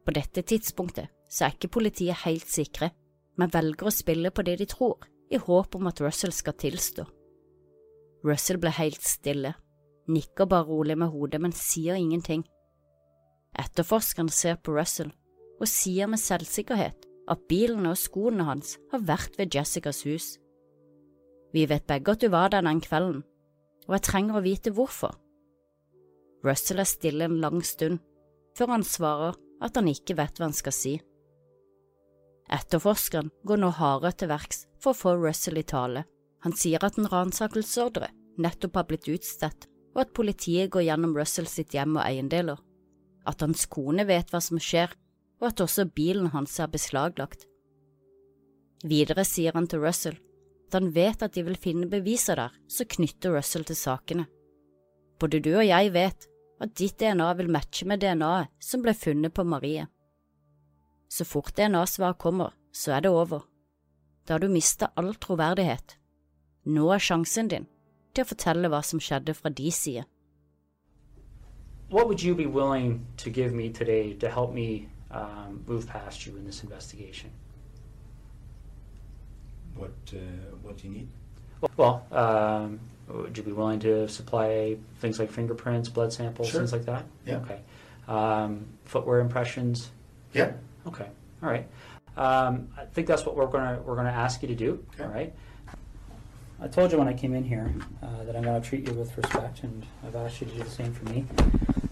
På 0.05 0.13
dette 0.13 0.45
tidspunktet 0.45 1.11
så 1.31 1.47
er 1.47 1.55
ikke 1.55 1.73
politiet 1.79 2.23
helt 2.23 2.47
sikre, 2.49 2.91
men 3.35 3.51
velger 3.51 3.89
å 3.89 3.93
spille 3.93 4.31
på 4.31 4.45
det 4.47 4.59
de 4.61 4.69
tror, 4.69 4.99
i 5.31 5.39
håp 5.41 5.75
om 5.75 5.89
at 5.89 6.01
Russell 6.03 6.33
skal 6.35 6.55
tilstå. 6.61 7.05
Russell 8.25 8.59
ble 8.61 8.71
helt 8.77 9.01
stille, 9.05 9.55
nikker 10.07 10.47
bare 10.49 10.67
rolig 10.69 10.97
med 10.97 11.11
hodet, 11.13 11.41
men 11.41 11.53
sier 11.55 11.97
ingenting. 11.97 12.45
Etterforskeren 13.57 14.29
ser 14.29 14.59
på 14.61 14.75
Russell 14.75 15.11
og 15.55 15.69
sier 15.71 16.09
med 16.11 16.19
selvsikkerhet 16.19 17.05
at 17.31 17.45
bilen 17.49 17.87
og 17.89 17.97
skoene 17.97 18.45
hans 18.45 18.75
har 18.91 19.05
vært 19.07 19.37
ved 19.39 19.55
Jessicas 19.55 20.03
hus. 20.05 20.35
Vi 21.55 21.63
vet 21.69 21.87
begge 21.87 22.13
at 22.13 22.21
du 22.21 22.29
var 22.29 22.51
der 22.51 22.65
den 22.65 22.81
kvelden, 22.83 23.23
og 23.87 23.95
jeg 23.95 24.05
trenger 24.09 24.37
å 24.37 24.45
vite 24.45 24.73
hvorfor. 24.75 25.15
Russell 26.45 26.81
er 26.83 26.89
stille 26.89 27.27
en 27.27 27.39
lang 27.41 27.61
stund, 27.65 27.99
før 28.57 28.75
han 28.75 28.85
svarer 28.85 29.37
at 29.63 29.77
han 29.79 29.89
ikke 29.89 30.17
vet 30.19 30.37
hva 30.37 30.49
han 30.49 30.57
skal 30.57 30.75
si. 30.75 30.95
Etterforskeren 32.53 33.31
går 33.47 33.61
nå 33.61 33.71
hardere 33.79 34.13
til 34.13 34.29
verks 34.29 34.65
for 34.81 34.93
å 34.93 34.99
få 34.99 35.15
Russell 35.17 35.57
i 35.57 35.65
tale. 35.65 36.05
Han 36.45 36.53
sier 36.53 36.83
at 36.85 36.99
en 36.99 37.09
ransakelsesordre 37.09 38.11
nettopp 38.41 38.77
har 38.77 38.85
blitt 38.89 39.09
utstedt, 39.09 39.65
og 39.95 40.03
at 40.03 40.13
politiet 40.13 40.69
går 40.73 40.85
gjennom 40.89 41.15
Russell 41.17 41.47
sitt 41.49 41.73
hjem 41.73 41.95
og 41.95 42.03
eiendeler, 42.03 42.59
at 43.25 43.41
hans 43.41 43.65
kone 43.71 44.05
vet 44.05 44.29
hva 44.29 44.41
som 44.43 44.59
skjer, 44.61 44.91
og 45.41 45.49
at 45.49 45.63
også 45.63 45.87
bilen 45.95 46.29
hans 46.35 46.59
er 46.61 46.69
beslaglagt. 46.71 47.47
Videre 48.85 49.25
sier 49.25 49.55
han 49.55 49.67
til 49.71 49.81
Russell 49.81 50.19
at 50.65 50.77
han 50.79 50.91
vet 50.93 51.21
at 51.23 51.35
de 51.35 51.43
vil 51.45 51.57
finne 51.61 51.87
beviser 51.89 52.37
der 52.39 52.53
som 52.71 52.89
knytter 52.89 53.35
Russell 53.37 53.65
til 53.67 53.77
sakene. 53.79 54.25
Både 55.21 55.39
du 55.39 55.53
og 55.55 55.65
jeg 55.65 55.93
vet 55.95 56.25
at 56.61 56.75
ditt 56.79 56.97
DNA 56.99 57.33
vil 57.39 57.51
matche 57.51 57.87
med 57.87 57.99
DNA-et 58.03 58.51
som 58.63 58.83
ble 58.83 58.93
funnet 58.95 59.33
på 59.33 59.43
Marie. 59.43 59.87
Så 61.09 61.25
fort 61.25 61.55
DNA-svaret 61.57 62.17
kommer, 62.17 62.53
så 62.71 62.95
er 62.95 63.05
det 63.05 63.11
over. 63.11 63.45
Da 64.27 64.33
har 64.33 64.39
du 64.39 64.49
mista 64.49 64.89
all 64.95 65.13
troverdighet. 65.15 65.97
Nå 66.65 66.89
er 66.91 67.03
sjansen 67.03 67.51
din 67.51 67.67
til 68.15 68.23
å 68.25 68.29
fortelle 68.31 68.71
hva 68.71 68.81
som 68.83 68.99
skjedde 68.99 69.35
fra 69.37 69.51
de 69.53 69.71
side. 69.71 70.05
What 71.89 72.07
would 72.07 72.23
you 72.23 72.33
be 72.35 72.47
willing 72.47 73.05
to 73.17 73.29
give 73.29 73.53
me 73.53 73.69
today 73.69 74.13
to 74.13 74.29
help 74.29 74.53
me 74.53 74.89
um, 75.11 75.63
move 75.67 75.87
past 75.87 76.25
you 76.25 76.35
in 76.37 76.45
this 76.45 76.63
investigation? 76.63 77.29
What 79.75 79.91
uh, 80.13 80.17
What 80.63 80.77
do 80.77 80.87
you 80.87 80.93
need? 80.93 81.07
Well, 81.77 82.05
um, 82.11 82.79
would 83.07 83.37
you 83.37 83.43
be 83.43 83.51
willing 83.51 83.79
to 83.81 84.07
supply 84.07 84.77
things 84.99 85.19
like 85.19 85.31
fingerprints, 85.31 85.89
blood 85.89 86.11
samples, 86.11 86.49
Sure. 86.49 86.61
things 86.61 86.73
like 86.73 86.85
that? 86.85 87.03
Yeah. 87.25 87.37
Okay. 87.37 87.59
Um, 88.07 88.65
footwear 88.85 89.19
impressions. 89.19 89.91
Yeah. 90.33 90.53
Okay. 90.87 91.07
All 91.43 91.49
right. 91.49 91.67
Um, 92.17 92.69
I 92.77 92.85
think 92.85 93.07
that's 93.07 93.25
what 93.25 93.35
we're 93.35 93.47
gonna 93.47 93.79
we're 93.85 93.95
gonna 93.95 94.09
ask 94.09 94.41
you 94.41 94.47
to 94.47 94.55
do. 94.55 94.85
Okay. 94.93 95.03
All 95.03 95.09
right. 95.09 95.33
I 96.61 96.67
told 96.67 96.91
you 96.91 96.97
when 96.97 97.07
I 97.09 97.13
came 97.13 97.33
in 97.35 97.43
here 97.43 97.73
uh, 98.01 98.23
that 98.23 98.35
I'm 98.35 98.43
gonna 98.43 98.61
treat 98.61 98.87
you 98.87 98.93
with 98.93 99.15
respect, 99.17 99.63
and 99.63 99.85
I've 100.05 100.15
asked 100.15 100.39
you 100.41 100.47
to 100.47 100.53
do 100.53 100.63
the 100.63 100.69
same 100.69 100.93
for 100.93 101.05
me. 101.09 101.25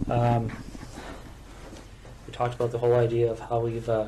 Um, 0.08 0.50
we 2.26 2.32
talked 2.32 2.54
about 2.54 2.70
the 2.70 2.78
whole 2.78 2.94
idea 2.94 3.30
of 3.30 3.38
how 3.38 3.60
we've 3.60 3.88
uh, 3.88 4.06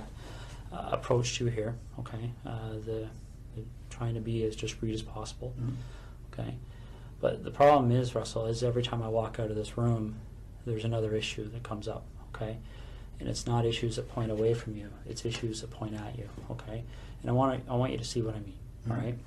uh, 0.72 0.88
approached 0.92 1.38
you 1.40 1.46
here. 1.46 1.74
Okay. 1.98 2.30
Uh, 2.46 2.70
the, 2.84 3.06
the 3.54 3.62
trying 3.90 4.14
to 4.14 4.20
be 4.20 4.44
as 4.44 4.56
discreet 4.56 4.94
as 4.94 5.02
possible. 5.02 5.52
Mhm. 5.60 5.74
Okay. 6.32 6.54
But 7.20 7.44
the 7.44 7.50
problem 7.50 7.90
is, 7.90 8.14
Russell, 8.14 8.46
is 8.46 8.62
every 8.62 8.82
time 8.82 9.02
I 9.02 9.08
walk 9.08 9.40
out 9.40 9.50
of 9.50 9.56
this 9.56 9.76
room, 9.78 10.16
there's 10.66 10.84
another 10.84 11.14
issue 11.14 11.48
that 11.50 11.62
comes 11.62 11.88
up. 11.88 12.04
Okay. 12.34 12.58
And 13.18 13.28
it's 13.28 13.46
not 13.46 13.64
issues 13.64 13.96
that 13.96 14.08
point 14.10 14.30
away 14.30 14.52
from 14.52 14.76
you; 14.76 14.90
it's 15.08 15.24
issues 15.24 15.62
that 15.62 15.70
point 15.70 15.94
at 15.94 16.18
you. 16.18 16.28
Okay. 16.50 16.84
And 17.22 17.30
I 17.30 17.32
want 17.32 17.64
to, 17.64 17.72
I 17.72 17.76
want 17.76 17.92
you 17.92 17.98
to 17.98 18.04
see 18.04 18.20
what 18.20 18.34
I 18.34 18.40
mean. 18.40 18.58
All 18.90 18.96
Mhm. 18.96 19.02
right. 19.02 19.18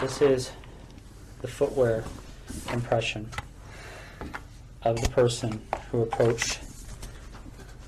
This 0.00 0.20
is 0.22 0.52
the 1.40 1.48
footwear 1.48 2.04
impression 2.72 3.30
of 4.82 5.00
the 5.00 5.08
person 5.08 5.60
who 5.90 6.02
approached 6.02 6.60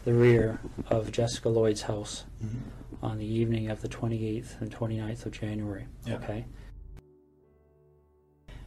the 0.04 0.14
rear 0.14 0.58
of 0.88 1.12
Jessica 1.12 1.48
Lloyd's 1.50 1.82
house 1.82 2.24
Mhm. 2.42 2.60
On 3.02 3.18
the 3.18 3.26
evening 3.26 3.70
of 3.70 3.80
the 3.80 3.88
28th 3.88 4.60
and 4.60 4.70
29th 4.70 5.26
of 5.26 5.32
January. 5.32 5.86
Yeah. 6.06 6.16
Okay. 6.16 6.44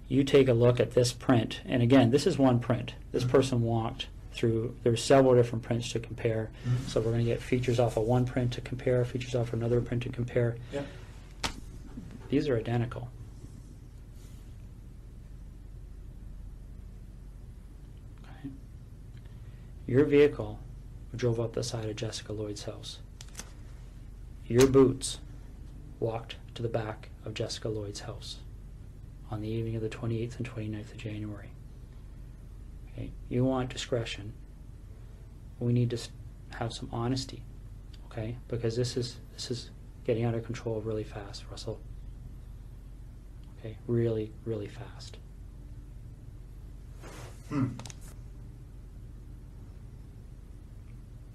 You 0.07 0.23
take 0.23 0.47
a 0.47 0.53
look 0.53 0.79
at 0.79 0.91
this 0.91 1.13
print, 1.13 1.61
and 1.65 1.81
again, 1.81 2.11
this 2.11 2.27
is 2.27 2.37
one 2.37 2.59
print. 2.59 2.95
This 3.11 3.23
Mhm. 3.23 3.29
person 3.29 3.61
walked 3.61 4.07
through. 4.31 4.75
There's 4.83 5.01
several 5.03 5.35
different 5.35 5.63
prints 5.63 5.91
to 5.91 5.99
compare. 5.99 6.49
Mhm. 6.65 6.87
So 6.87 6.99
we're 6.99 7.11
going 7.11 7.19
to 7.25 7.31
get 7.31 7.41
features 7.41 7.79
off 7.79 7.97
of 7.97 8.03
one 8.05 8.25
print 8.25 8.51
to 8.53 8.61
compare, 8.61 9.05
features 9.05 9.35
off 9.35 9.53
another 9.53 9.79
print 9.81 10.03
to 10.03 10.09
compare. 10.09 10.57
Yeah. 10.71 10.83
These 12.29 12.49
are 12.49 12.57
identical. 12.57 13.09
Okay. 18.23 18.49
Your 19.87 20.05
vehicle 20.05 20.59
drove 21.15 21.39
up 21.39 21.53
the 21.53 21.63
side 21.63 21.85
of 21.85 21.95
Jessica 21.95 22.33
Lloyd's 22.33 22.63
house. 22.63 22.99
Your 24.47 24.67
boots 24.67 25.19
walked 25.99 26.35
to 26.55 26.61
the 26.61 26.69
back 26.69 27.09
of 27.25 27.33
Jessica 27.33 27.69
Lloyd's 27.69 28.01
house 28.01 28.37
on 29.31 29.41
the 29.41 29.47
evening 29.47 29.75
of 29.75 29.81
the 29.81 29.89
28th 29.89 30.37
and 30.37 30.49
29th 30.49 30.91
of 30.91 30.97
January. 30.97 31.49
Okay, 32.91 33.11
you 33.29 33.45
want 33.45 33.69
discretion. 33.69 34.33
We 35.59 35.71
need 35.71 35.89
to 35.91 35.97
have 36.57 36.73
some 36.73 36.89
honesty, 36.91 37.41
okay? 38.07 38.37
Because 38.47 38.75
this 38.75 38.97
is 38.97 39.17
this 39.33 39.49
is 39.49 39.69
getting 40.05 40.25
out 40.25 40.35
of 40.35 40.45
control 40.45 40.81
really 40.81 41.05
fast, 41.05 41.45
Russell. 41.49 41.79
Okay, 43.59 43.77
really, 43.87 44.31
really 44.45 44.67
fast. 44.67 45.17
Hmm. 47.49 47.69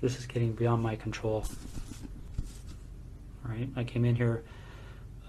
This 0.01 0.19
is 0.19 0.27
getting 0.27 0.53
beyond 0.53 0.83
my 0.83 0.95
control. 0.95 1.45
Right, 3.59 3.69
I 3.75 3.83
came 3.83 4.05
in 4.05 4.15
here 4.15 4.45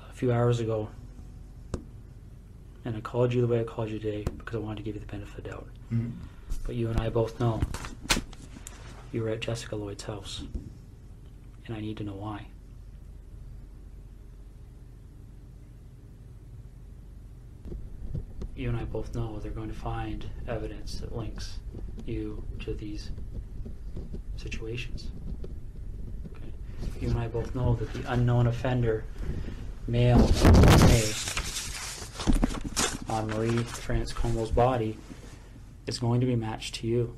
a 0.08 0.14
few 0.14 0.32
hours 0.32 0.60
ago 0.60 0.90
and 2.86 2.96
I 2.96 3.02
called 3.02 3.34
you 3.34 3.42
the 3.42 3.48
way 3.48 3.60
I 3.60 3.64
called 3.64 3.90
you 3.90 3.98
today 3.98 4.24
because 4.38 4.56
I 4.56 4.60
wanted 4.60 4.78
to 4.78 4.84
give 4.84 4.94
you 4.94 5.02
the 5.02 5.08
benefit 5.08 5.40
of 5.40 5.44
the 5.44 5.50
doubt. 5.50 5.68
Hmm. 5.90 6.10
But 6.64 6.76
you 6.76 6.90
and 6.90 7.00
I 7.00 7.10
both 7.10 7.40
know 7.40 7.60
you 9.12 9.24
were 9.24 9.30
at 9.30 9.40
Jessica 9.40 9.76
Lloyd's 9.76 10.04
house, 10.04 10.44
and 11.66 11.76
I 11.76 11.80
need 11.80 11.98
to 11.98 12.04
know 12.04 12.14
why. 12.14 12.46
You 18.56 18.70
and 18.70 18.78
I 18.78 18.84
both 18.84 19.16
know 19.16 19.40
they're 19.40 19.52
going 19.52 19.70
to 19.70 19.80
find 19.80 20.30
evidence 20.48 21.00
that 21.00 21.16
links 21.16 21.58
you 22.06 22.44
to 22.60 22.76
these 22.76 23.10
situations. 24.36 25.10
You 27.00 27.10
and 27.10 27.18
I 27.18 27.28
both 27.28 27.56
know 27.56 27.76
that 27.76 27.94
the 27.94 28.12
unknown 28.12 28.48
offender, 28.48 29.06
male, 29.88 30.18
May, 30.18 31.12
on 33.10 33.28
Marie 33.28 33.64
France 33.64 34.12
Como's 34.12 34.52
body 34.52 34.98
is 35.88 35.98
going 35.98 36.20
to 36.20 36.28
be 36.28 36.36
matched 36.36 36.76
to 36.76 36.88
you, 36.88 37.16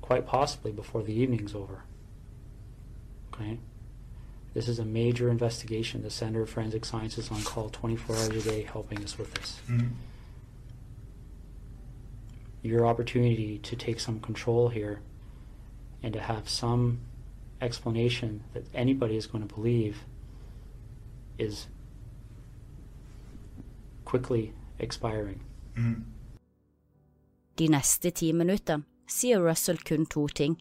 quite 0.00 0.26
possibly 0.26 0.72
before 0.72 1.02
the 1.02 1.12
evening's 1.12 1.54
over. 1.54 1.84
Okay? 3.32 3.58
This 4.52 4.68
is 4.68 4.78
a 4.78 4.84
major 4.84 5.30
investigation. 5.30 6.02
The 6.02 6.10
Center 6.10 6.42
of 6.42 6.50
Forensic 6.50 6.84
Science 6.84 7.16
is 7.16 7.30
on 7.30 7.42
call 7.42 7.68
24 7.70 8.16
hours 8.16 8.28
a 8.28 8.42
day 8.42 8.62
helping 8.62 9.02
us 9.02 9.18
with 9.18 9.32
this. 9.34 9.60
Hmm. 9.66 9.86
Your 12.62 12.86
opportunity 12.86 13.58
to 13.58 13.76
take 13.76 14.00
some 14.00 14.20
control 14.20 14.68
here 14.68 15.00
and 16.02 16.12
to 16.12 16.20
have 16.20 16.48
some 16.48 17.00
explanation 17.64 18.42
that 18.52 18.64
anybody 18.74 19.16
is 19.16 19.26
going 19.26 19.46
to 19.46 19.54
believe 19.54 20.04
is 21.38 21.66
quickly 24.04 24.52
expiring. 24.78 25.40
Mm. 25.76 26.04
De 27.56 27.68
neste 27.68 28.10
ti 28.10 28.32
minuttene 28.32 28.84
sier 29.06 29.40
Russell 29.42 29.78
kun 29.78 30.06
to 30.06 30.26
ting. 30.28 30.56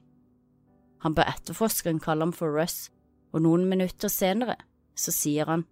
Han 1.03 1.15
ber 1.15 1.27
etterforskeren 1.27 1.99
kalle 1.99 2.23
ham 2.27 2.33
for 2.33 2.53
Russ, 2.53 2.89
og 3.33 3.43
noen 3.43 3.65
minutter 3.69 4.11
senere 4.11 4.55
så 4.95 5.11
sier 5.11 5.49
han 5.49 5.65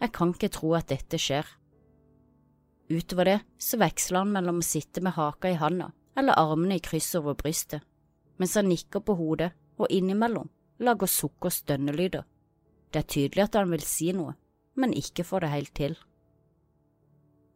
Jeg 0.00 0.12
kan 0.12 0.32
ikke 0.34 0.52
tro 0.52 0.74
at 0.76 0.90
dette 0.90 1.18
skjer. 1.20 1.46
Utover 2.92 3.24
det 3.24 3.38
så 3.58 3.78
veksler 3.80 4.24
han 4.24 4.34
mellom 4.34 4.60
å 4.60 4.66
sitte 4.66 5.00
med 5.00 5.16
haka 5.16 5.50
i 5.50 5.60
handa 5.60 5.92
eller 6.16 6.36
armene 6.38 6.76
i 6.76 6.84
kryss 6.84 7.14
over 7.18 7.36
brystet, 7.36 7.82
mens 8.40 8.54
han 8.56 8.68
nikker 8.68 9.02
på 9.04 9.16
hodet 9.16 9.50
og 9.76 9.90
innimellom 9.92 10.48
lager 10.82 11.10
sukk 11.10 11.48
og 11.48 11.54
stønnelyder. 11.54 12.26
Det 12.92 13.02
er 13.02 13.10
tydelig 13.12 13.46
at 13.46 13.58
han 13.58 13.72
vil 13.72 13.84
si 13.84 14.12
noe, 14.16 14.36
men 14.76 14.94
ikke 14.96 15.24
får 15.24 15.44
det 15.44 15.54
helt 15.54 15.74
til. 15.74 15.96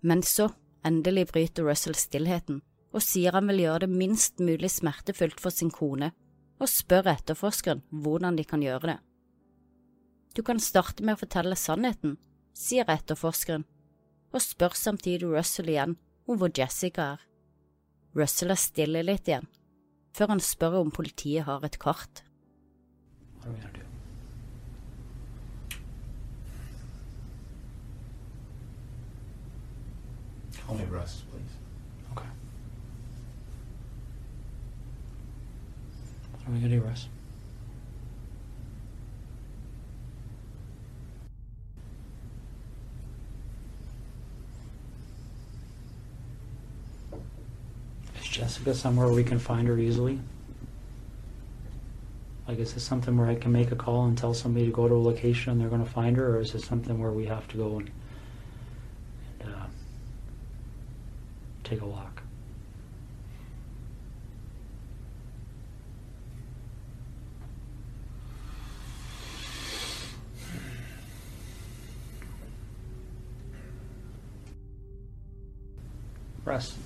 Men 0.00 0.22
så, 0.24 0.48
endelig 0.84 1.28
bryter 1.32 1.66
Russell 1.68 1.96
stillheten 1.98 2.62
og 2.90 3.04
sier 3.04 3.36
han 3.36 3.46
vil 3.50 3.62
gjøre 3.64 3.84
det 3.84 3.92
minst 3.92 4.40
mulig 4.42 4.70
smertefullt 4.72 5.40
for 5.40 5.54
sin 5.54 5.70
kone, 5.70 6.10
og 6.60 6.68
spør 6.68 7.12
etterforskeren 7.14 7.84
hvordan 7.90 8.36
de 8.36 8.44
kan 8.44 8.64
gjøre 8.64 8.92
det. 8.92 8.98
Du 10.36 10.42
kan 10.46 10.60
starte 10.62 11.04
med 11.04 11.16
å 11.16 11.20
fortelle 11.22 11.56
sannheten, 11.58 12.16
sier 12.54 12.90
etterforskeren, 12.90 13.64
og 14.30 14.42
spør 14.42 14.76
samtidig 14.78 15.30
Russell 15.30 15.70
igjen 15.72 15.96
om 16.26 16.38
hvor 16.38 16.52
Jessica 16.54 17.14
er. 17.14 17.22
Russell 18.18 18.52
er 18.54 18.60
stille 18.60 19.02
litt 19.06 19.30
igjen, 19.30 19.46
før 20.14 20.34
han 20.34 20.42
spør 20.42 20.80
om 20.82 20.92
politiet 20.94 21.46
har 21.46 21.64
et 21.66 21.78
kart. 21.82 22.24
What 23.40 23.48
are 23.48 23.52
we 23.52 23.58
going 23.60 23.72
to 23.72 23.80
do? 23.80 23.86
Call 30.66 30.76
me 30.76 30.84
Russ, 30.84 31.22
please. 31.32 31.42
Okay. 32.12 32.26
What 36.32 36.48
are 36.48 36.52
we 36.52 36.58
going 36.58 36.70
to 36.70 36.78
do, 36.78 36.84
Russ? 36.84 37.08
Is 48.20 48.28
Jessica 48.28 48.74
somewhere 48.74 49.08
we 49.08 49.24
can 49.24 49.38
find 49.38 49.66
her 49.66 49.78
easily? 49.78 50.20
Like, 52.50 52.58
is 52.58 52.74
this 52.74 52.82
something 52.82 53.16
where 53.16 53.28
I 53.28 53.36
can 53.36 53.52
make 53.52 53.70
a 53.70 53.76
call 53.76 54.06
and 54.06 54.18
tell 54.18 54.34
somebody 54.34 54.66
to 54.66 54.72
go 54.72 54.88
to 54.88 54.94
a 54.94 54.96
location 54.96 55.52
and 55.52 55.60
they're 55.60 55.68
going 55.68 55.84
to 55.84 55.88
find 55.88 56.16
her, 56.16 56.36
or 56.36 56.40
is 56.40 56.52
it 56.52 56.62
something 56.62 56.98
where 56.98 57.12
we 57.12 57.26
have 57.26 57.46
to 57.46 57.56
go 57.56 57.78
and, 57.78 57.88
and 59.38 59.54
uh, 59.54 59.66
take 61.62 61.80
a 61.80 61.86
walk? 61.86 62.24
Russ, 76.44 76.76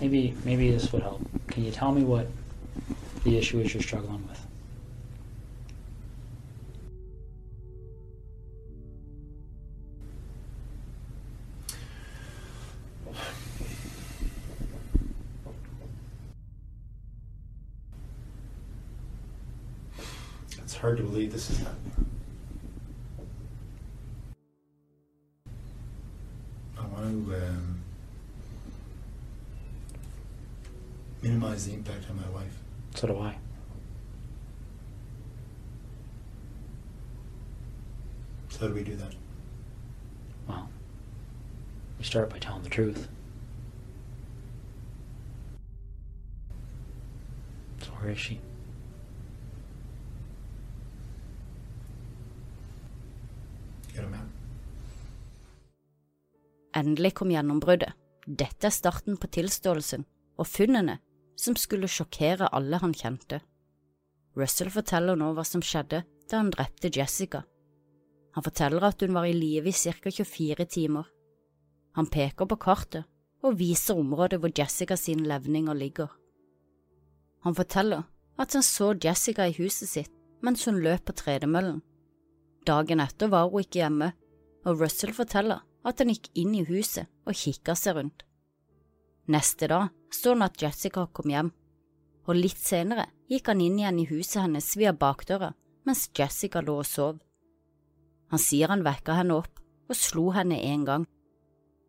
maybe 0.00 0.34
maybe 0.46 0.70
this 0.70 0.90
would 0.94 1.02
help. 1.02 1.20
Can 1.48 1.62
you 1.62 1.70
tell 1.70 1.92
me 1.92 2.04
what 2.04 2.26
the 3.28 3.36
issue 3.36 3.60
is 3.60 3.74
you're 3.74 3.82
struggling 3.82 4.26
with? 4.26 4.46
It's 20.58 20.74
hard 20.76 20.96
to 20.98 21.02
believe 21.02 21.32
this 21.32 21.50
is 21.50 21.58
happening. 21.58 22.06
I 26.78 26.86
want 26.86 27.26
to 27.26 27.34
um, 27.34 27.80
minimize 31.22 31.66
the 31.66 31.74
impact. 31.74 31.97
So 32.98 33.06
do 33.06 33.16
I. 33.20 33.38
So 38.48 38.58
how 38.58 38.66
do 38.66 38.74
we 38.74 38.82
do 38.82 38.96
that? 38.96 39.14
Well, 40.48 40.68
we 41.96 42.04
start 42.04 42.28
by 42.28 42.40
telling 42.40 42.64
the 42.64 42.68
truth. 42.68 43.08
So 47.82 47.90
where 48.00 48.10
is 48.10 48.18
she? 48.18 48.40
Get. 53.94 54.04
Endelig 56.74 57.14
kom 57.14 57.30
gjennombruddet. 57.30 57.92
Dette 58.26 58.66
er 58.66 58.74
starten 58.74 59.16
på 59.16 59.30
tilståelsen 59.30 60.02
og 60.36 60.46
funnene 60.50 60.98
som 61.38 61.56
skulle 61.56 61.88
sjokkere 61.90 62.50
alle 62.52 62.80
han 62.82 62.94
kjente. 62.94 63.40
Russell 64.38 64.70
forteller 64.74 65.18
nå 65.18 65.32
hva 65.34 65.44
som 65.46 65.62
skjedde 65.64 66.02
da 66.28 66.40
han 66.40 66.50
drepte 66.54 66.90
Jessica. 66.94 67.44
Han 68.34 68.44
forteller 68.44 68.84
at 68.90 69.00
hun 69.02 69.14
var 69.16 69.26
i 69.26 69.34
live 69.34 69.70
i 69.70 69.72
ca. 69.72 70.10
24 70.10 70.66
timer. 70.66 71.06
Han 71.96 72.06
peker 72.06 72.46
på 72.46 72.58
kartet 72.60 73.08
og 73.42 73.58
viser 73.58 73.98
området 73.98 74.40
hvor 74.42 74.52
Jessica 74.54 74.96
sine 74.98 75.26
levninger 75.30 75.74
ligger. 75.74 76.10
Han 77.46 77.54
forteller 77.54 78.04
at 78.38 78.54
han 78.54 78.62
så 78.62 78.92
Jessica 78.94 79.46
i 79.46 79.56
huset 79.58 79.88
sitt 79.88 80.14
mens 80.42 80.64
hun 80.68 80.78
løp 80.82 81.08
på 81.08 81.16
tredemøllen. 81.18 81.80
Dagen 82.66 83.00
etter 83.02 83.30
var 83.32 83.48
hun 83.50 83.64
ikke 83.64 83.80
hjemme, 83.80 84.12
og 84.66 84.82
Russell 84.82 85.14
forteller 85.16 85.64
at 85.86 85.98
han 85.98 86.12
gikk 86.12 86.28
inn 86.38 86.54
i 86.54 86.66
huset 86.68 87.08
og 87.26 87.34
kikka 87.34 87.74
seg 87.78 87.96
rundt. 87.96 88.22
Neste 89.26 89.66
dag 89.70 89.88
så 90.14 90.34
han 90.34 90.44
at 90.46 90.60
Jessica 90.62 91.06
kom 91.12 91.30
hjem, 91.32 91.52
og 92.28 92.36
litt 92.36 92.60
senere 92.60 93.08
gikk 93.30 93.50
han 93.52 93.62
inn 93.64 93.78
igjen 93.80 94.00
i 94.02 94.08
huset 94.08 94.42
hennes 94.42 94.68
via 94.76 94.92
bakdøra 94.92 95.52
mens 95.88 96.08
Jessica 96.16 96.60
lå 96.64 96.80
og 96.82 96.86
sov. 96.88 97.20
Han 98.28 98.42
sier 98.42 98.68
han 98.68 98.84
vekka 98.84 99.16
henne 99.16 99.38
opp 99.40 99.62
og 99.88 99.96
slo 99.96 100.28
henne 100.36 100.58
en 100.68 100.84
gang. 100.84 101.06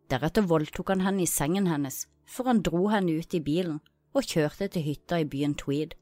Deretter 0.10 0.46
voldtok 0.48 0.94
han 0.94 1.04
henne 1.04 1.26
i 1.26 1.30
sengen 1.30 1.68
hennes 1.68 2.06
før 2.30 2.54
han 2.54 2.62
dro 2.64 2.88
henne 2.94 3.18
ut 3.20 3.36
i 3.36 3.44
bilen 3.44 3.82
og 4.16 4.26
kjørte 4.26 4.70
til 4.74 4.86
hytta 4.86 5.20
i 5.20 5.28
byen 5.28 5.56
Tweed. 5.60 5.96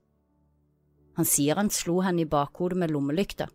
Han 1.17 1.25
sier 1.25 1.57
han 1.57 1.71
slo 1.73 1.99
henne 2.05 2.23
i 2.23 2.29
bakhodet 2.29 2.77
med 2.77 2.93
lommelykta, 2.93 3.47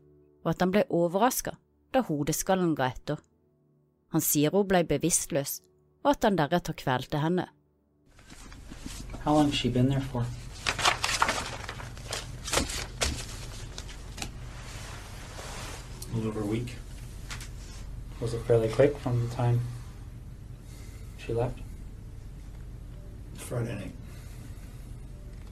og 0.42 0.48
at 0.51 0.64
han 0.64 0.72
ble 0.75 0.83
overraska 0.90 1.55
da 1.94 2.03
hodeskallen 2.09 2.75
ga 2.75 2.88
etter. 2.90 3.20
Han 4.12 4.25
sier 4.25 4.53
hun 4.53 4.66
ble 4.68 4.83
bevisstløs, 4.88 5.61
og 6.03 6.16
at 6.16 6.27
han 6.27 6.37
deretter 6.40 6.77
kvelte 6.77 7.20
henne. 7.22 7.46
How 9.24 9.35
long 9.35 9.46
has 9.46 9.54
she 9.54 9.68
been 9.68 9.88
there 9.88 10.00
for? 10.00 10.26
A 16.12 16.16
little 16.16 16.30
over 16.30 16.40
a 16.40 16.46
week. 16.46 16.74
Was 18.20 18.35
it 18.35 18.42
fairly 18.42 18.68
quick 18.68 18.98
from 18.98 19.28
the 19.28 19.35
time 19.35 19.61
she 21.18 21.32
left? 21.32 21.61
Friday 23.37 23.74
night. 23.74 23.92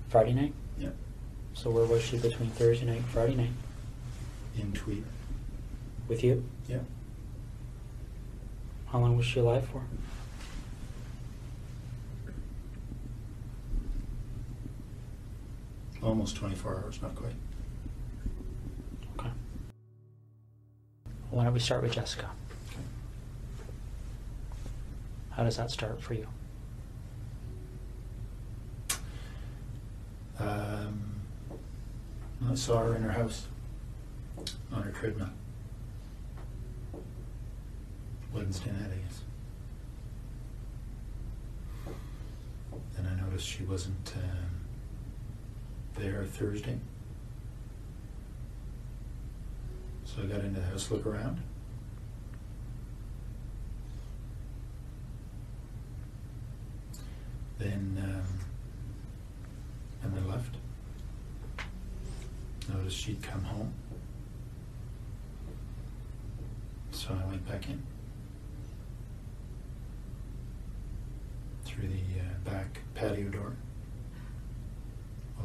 Friday 0.08 0.32
night? 0.32 0.52
Yep. 0.78 0.96
So 1.54 1.70
where 1.70 1.84
was 1.84 2.02
she 2.02 2.18
between 2.18 2.50
Thursday 2.50 2.86
night 2.86 2.96
and 2.96 3.06
Friday 3.06 3.36
night? 3.36 3.50
In 4.58 4.72
Tweed. 4.72 5.04
With 6.08 6.24
you? 6.24 6.44
Yep. 6.68 6.84
How 8.86 8.98
long 8.98 9.16
was 9.16 9.26
she 9.26 9.38
alive 9.38 9.68
for? 9.68 9.82
Almost 16.02 16.36
24 16.36 16.76
hours, 16.76 17.02
not 17.02 17.14
quite. 17.14 17.34
Okay. 19.18 19.28
Why 21.30 21.44
don't 21.44 21.52
we 21.52 21.60
start 21.60 21.82
with 21.82 21.92
Jessica? 21.92 22.30
Okay. 22.70 22.80
How 25.30 25.44
does 25.44 25.58
that 25.58 25.70
start 25.70 26.00
for 26.02 26.14
you? 26.14 26.26
Um, 30.38 31.20
I 32.50 32.54
saw 32.54 32.82
her 32.82 32.96
in 32.96 33.02
her 33.02 33.12
house 33.12 33.46
on 34.72 34.82
her 34.82 34.90
treadmill. 34.90 35.28
Wednesday 38.32 38.70
night, 38.70 38.90
I 38.92 38.96
guess. 38.96 39.22
Then 42.96 43.06
I 43.06 43.20
noticed 43.22 43.46
she 43.46 43.64
wasn't 43.64 44.14
um, 44.16 44.59
there 46.00 46.24
Thursday. 46.24 46.78
So 50.04 50.22
I 50.22 50.26
got 50.26 50.40
into 50.40 50.60
the 50.60 50.66
house, 50.66 50.90
look 50.90 51.06
around. 51.06 51.40
Then, 57.58 57.98
um, 58.02 58.38
and 60.02 60.18
I 60.18 60.32
left. 60.32 60.56
Noticed 62.72 62.96
she'd 62.96 63.22
come 63.22 63.42
home. 63.42 63.74
So 66.92 67.10
I 67.10 67.28
went 67.28 67.46
back 67.46 67.68
in. 67.68 67.82
Through 71.66 71.88
the 71.88 72.20
uh, 72.20 72.50
back 72.50 72.80
patio 72.94 73.28
door 73.28 73.54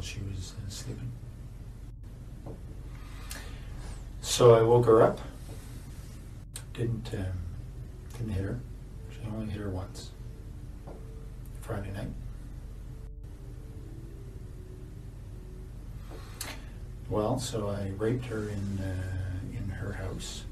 she 0.06 0.20
was 0.30 0.54
uh, 0.58 0.70
sleeping. 0.70 1.12
So 4.22 4.54
I 4.54 4.62
woke 4.62 4.86
her 4.86 5.02
up. 5.02 5.20
Didn't 6.74 7.10
um, 7.14 7.26
didn't 8.18 8.34
hit 8.34 8.44
her. 8.44 8.60
She 9.12 9.20
only 9.28 9.48
hit 9.52 9.62
her 9.62 9.70
once. 9.70 10.12
Friday 11.62 11.92
night. 11.92 12.12
Well, 17.10 17.40
so 17.40 17.70
I 17.70 17.92
raped 17.98 18.26
her 18.26 18.50
in 18.50 18.80
uh, 18.80 19.58
in 19.58 19.70
her 19.70 19.94
house, 19.94 20.44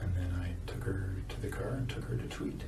and 0.00 0.14
then 0.16 0.34
I 0.42 0.50
took 0.70 0.82
her 0.84 1.14
to 1.28 1.40
the 1.40 1.48
car 1.48 1.68
and 1.68 1.88
took 1.88 2.04
her 2.04 2.16
to 2.16 2.26
Tweed, 2.26 2.64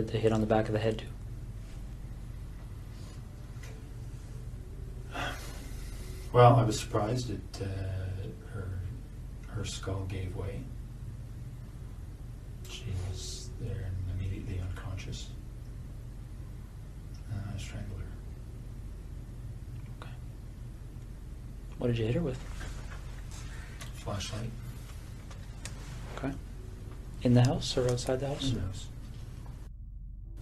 did 0.00 0.12
the 0.12 0.18
hit 0.18 0.32
on 0.32 0.40
the 0.40 0.46
back 0.46 0.66
of 0.66 0.72
the 0.72 0.78
head 0.78 0.96
do? 0.96 1.04
Well, 6.32 6.54
I 6.54 6.64
was 6.64 6.78
surprised 6.78 7.28
that 7.28 7.62
uh, 7.66 7.68
her 8.54 8.68
her 9.48 9.64
skull 9.64 10.04
gave 10.08 10.34
way. 10.36 10.60
She 12.68 12.84
was 13.10 13.50
there 13.60 13.72
and 13.88 14.20
immediately 14.20 14.60
unconscious. 14.60 15.28
And 17.32 17.40
I 17.52 17.58
strangled 17.58 17.98
her. 17.98 18.06
Okay. 20.00 20.14
What 21.78 21.88
did 21.88 21.98
you 21.98 22.06
hit 22.06 22.14
her 22.14 22.20
with? 22.22 22.38
Flashlight 23.94 24.50
Okay. 26.16 26.32
In 27.22 27.34
the 27.34 27.42
house 27.42 27.76
or 27.76 27.90
outside 27.90 28.20
the 28.20 28.28
house? 28.28 28.50
in 28.50 28.54
the 28.54 28.60
house. 28.60 28.86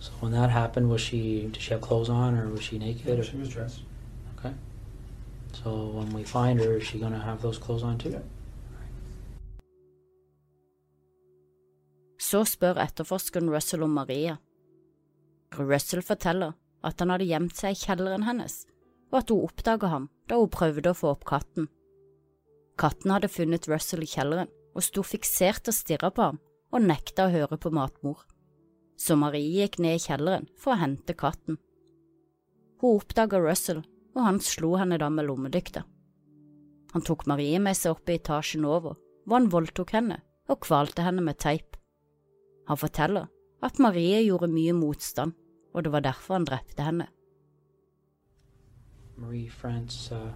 So 0.01 0.13
when 0.21 0.33
that 0.33 0.51
happened, 0.51 0.89
was 0.91 1.01
she 1.01 1.49
did 1.53 1.63
she 1.63 1.73
have 1.73 1.81
clothes 1.81 2.09
on 2.09 2.39
or 2.39 2.49
was 2.49 2.63
she 2.63 2.79
naked? 2.79 3.19
Or- 3.19 3.25
she 3.25 3.37
was 3.37 3.49
dressed. 3.49 3.81
Okay. 4.39 4.55
So 5.53 5.71
when 5.99 6.13
we 6.13 6.25
find 6.25 6.61
her, 6.61 6.77
is 6.77 6.87
she 6.87 6.99
gonna 6.99 7.19
have 7.19 7.43
those 7.43 7.59
clothes 7.59 7.83
on 7.83 7.99
too? 7.99 8.11
Yeah. 8.11 8.27
Så 12.19 12.45
spør 12.45 12.77
etterforskeren 12.83 13.49
Russell 13.51 13.83
om 13.83 13.95
Maria. 13.95 14.37
Russell 15.57 16.03
forteller 16.03 16.53
at 16.85 17.01
han 17.01 17.11
hadde 17.15 17.25
gjemt 17.25 17.57
seg 17.57 17.73
i 17.73 17.79
kjelleren 17.87 18.27
hennes, 18.27 18.67
og 19.09 19.23
at 19.23 19.31
hun 19.33 19.47
oppdaga 19.47 19.89
ham 19.95 20.09
da 20.29 20.37
hun 20.37 20.51
prøvde 20.53 20.93
å 20.93 20.99
få 20.99 21.15
opp 21.15 21.25
katten. 21.25 21.71
Katten 22.79 23.15
hadde 23.15 23.31
funnet 23.33 23.69
Russell 23.71 24.05
i 24.05 24.11
kjelleren 24.11 24.51
og 24.75 24.85
sto 24.85 25.03
fiksert 25.03 25.71
og 25.71 25.75
stirra 25.75 26.11
på 26.15 26.27
ham 26.29 26.43
og 26.69 26.85
nekta 26.85 27.27
å 27.27 27.33
høre 27.33 27.57
på 27.57 27.73
matmor. 27.73 28.27
Så 28.99 29.15
Marie 29.17 29.63
gikk 29.63 29.79
ned 29.79 29.99
i 29.99 30.03
kjelleren 30.03 30.49
for 30.59 30.75
å 30.75 30.81
hente 30.81 31.15
katten. 31.15 31.61
Hun 32.83 32.99
oppdaga 32.99 33.39
Russell, 33.43 33.85
og 34.17 34.25
han 34.27 34.41
slo 34.43 34.75
henne 34.81 34.99
da 34.99 35.09
med 35.11 35.29
lommelykta. 35.29 35.85
Han 36.93 37.05
tok 37.05 37.27
Marie 37.31 37.59
med 37.63 37.77
seg 37.79 37.95
opp 37.95 38.11
i 38.11 38.17
etasjen 38.19 38.67
over, 38.67 38.97
hvor 39.25 39.39
han 39.39 39.51
voldtok 39.53 39.93
henne 39.95 40.23
og 40.49 40.63
kvalte 40.65 41.05
henne 41.05 41.23
med 41.23 41.39
teip. 41.39 41.77
Han 42.69 42.81
forteller 42.81 43.29
at 43.65 43.79
Marie 43.83 44.23
gjorde 44.25 44.51
mye 44.51 44.75
motstand, 44.77 45.35
og 45.75 45.85
det 45.85 45.93
var 45.93 46.07
derfor 46.07 46.39
han 46.39 46.49
drepte 46.49 46.87
henne. 46.87 47.09
Marie 49.19 49.51
France 49.51 50.15
uh, 50.15 50.31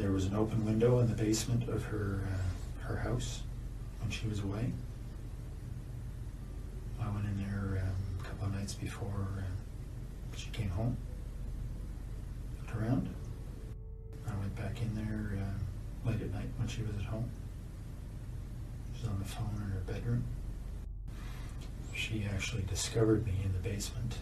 There 0.00 0.12
was 0.12 0.26
an 0.26 0.36
open 0.36 0.64
window 0.64 1.00
in 1.00 1.08
the 1.08 1.14
basement 1.20 1.68
of 1.68 1.84
her 1.86 2.20
uh, 2.22 2.86
her 2.86 2.96
house 2.96 3.42
when 4.00 4.10
she 4.10 4.28
was 4.28 4.38
away. 4.38 4.70
I 7.02 7.10
went 7.10 7.26
in 7.26 7.36
there 7.36 7.82
um, 7.82 8.20
a 8.20 8.22
couple 8.22 8.46
of 8.46 8.54
nights 8.54 8.74
before 8.74 9.26
uh, 9.38 10.36
she 10.36 10.50
came 10.50 10.68
home. 10.70 10.96
Looked 12.60 12.80
around. 12.80 13.08
I 14.28 14.38
went 14.38 14.54
back 14.54 14.80
in 14.80 14.94
there 14.94 15.36
uh, 15.36 16.08
late 16.08 16.22
at 16.22 16.32
night 16.32 16.48
when 16.58 16.68
she 16.68 16.82
was 16.82 16.94
at 16.96 17.06
home. 17.06 17.28
She 18.94 19.02
was 19.02 19.10
on 19.10 19.18
the 19.18 19.24
phone 19.24 19.50
in 19.56 19.70
her 19.72 19.80
bedroom. 19.92 20.22
She 21.92 22.24
actually 22.32 22.62
discovered 22.62 23.26
me 23.26 23.34
in 23.44 23.52
the 23.52 23.68
basement. 23.68 24.14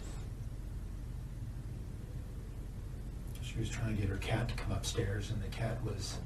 She 3.57 3.61
was 3.61 3.69
trying 3.71 3.95
to 3.95 3.99
get 3.99 4.07
her 4.11 4.17
cat 4.17 4.49
to 4.49 4.53
come 4.53 4.71
upstairs, 4.71 5.31
and 5.31 5.41
the 5.41 5.47
cat 5.47 5.83
was 5.83 6.19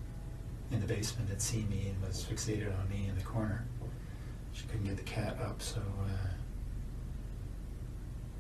in 0.70 0.82
the 0.82 0.86
basement 0.86 1.30
had 1.30 1.42
seen 1.42 1.70
me 1.70 1.88
and 1.88 2.06
was 2.06 2.26
fixated 2.26 2.78
on 2.78 2.90
me 2.90 3.08
in 3.08 3.16
the 3.16 3.24
corner. 3.24 3.66
She 4.52 4.66
couldn't 4.66 4.86
get 4.86 4.98
the 4.98 5.04
cat 5.04 5.38
up, 5.42 5.62
so 5.62 5.80
uh, 5.80 6.28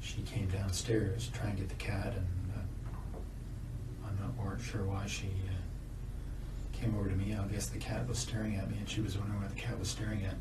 she 0.01 0.21
came 0.23 0.49
downstairs 0.49 1.27
to 1.27 1.31
try 1.31 1.47
and 1.47 1.57
get 1.57 1.69
the 1.69 1.75
cat, 1.75 2.13
and 2.17 2.27
uh, 2.53 4.07
I'm 4.09 4.19
not 4.19 4.35
more 4.35 4.59
sure 4.61 4.83
why 4.83 5.05
she 5.05 5.27
uh, 5.27 6.77
came 6.77 6.93
over 6.97 7.07
to 7.07 7.15
me. 7.15 7.33
I 7.33 7.47
guess 7.47 7.67
the 7.67 7.79
cat 7.79 8.05
was 8.09 8.17
staring 8.17 8.57
at 8.57 8.69
me, 8.69 8.75
and 8.77 8.89
she 8.89 8.99
was 8.99 9.17
wondering 9.17 9.41
what 9.41 9.55
the 9.55 9.61
cat 9.61 9.79
was 9.79 9.87
staring 9.87 10.25
at. 10.25 10.35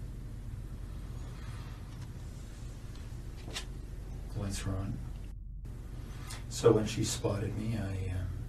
Lights 4.37 4.67
were 4.67 4.73
on. 4.73 4.99
So 6.49 6.73
when 6.73 6.87
she 6.87 7.05
spotted 7.05 7.57
me, 7.57 7.79
I 7.79 8.11
um, 8.17 8.40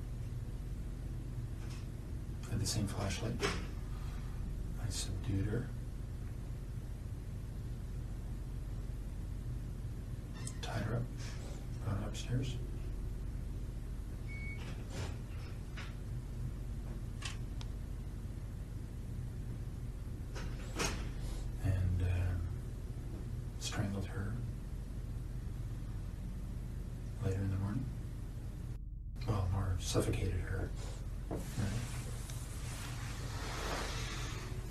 the 2.61 2.67
same 2.67 2.85
flashlight. 2.85 3.33
I 3.41 4.89
subdued 4.89 5.47
her. 5.47 5.67
Tied 10.61 10.83
her 10.83 10.97
up, 10.97 11.01
brought 11.83 11.97
her 11.97 12.07
upstairs. 12.07 12.55
And 21.63 22.01
uh, 22.03 22.05
strangled 23.59 24.05
her 24.05 24.33
later 27.25 27.37
in 27.37 27.49
the 27.49 27.57
morning. 27.57 27.85
Well, 29.27 29.47
more 29.51 29.75
suffocated 29.79 30.41
her. 30.41 30.69
Right. 31.31 31.39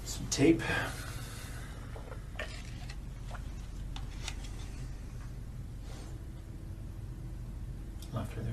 Some 0.05 0.20
tape. 0.31 0.63
Left 8.15 8.33
her 8.35 8.43
there. 8.43 8.53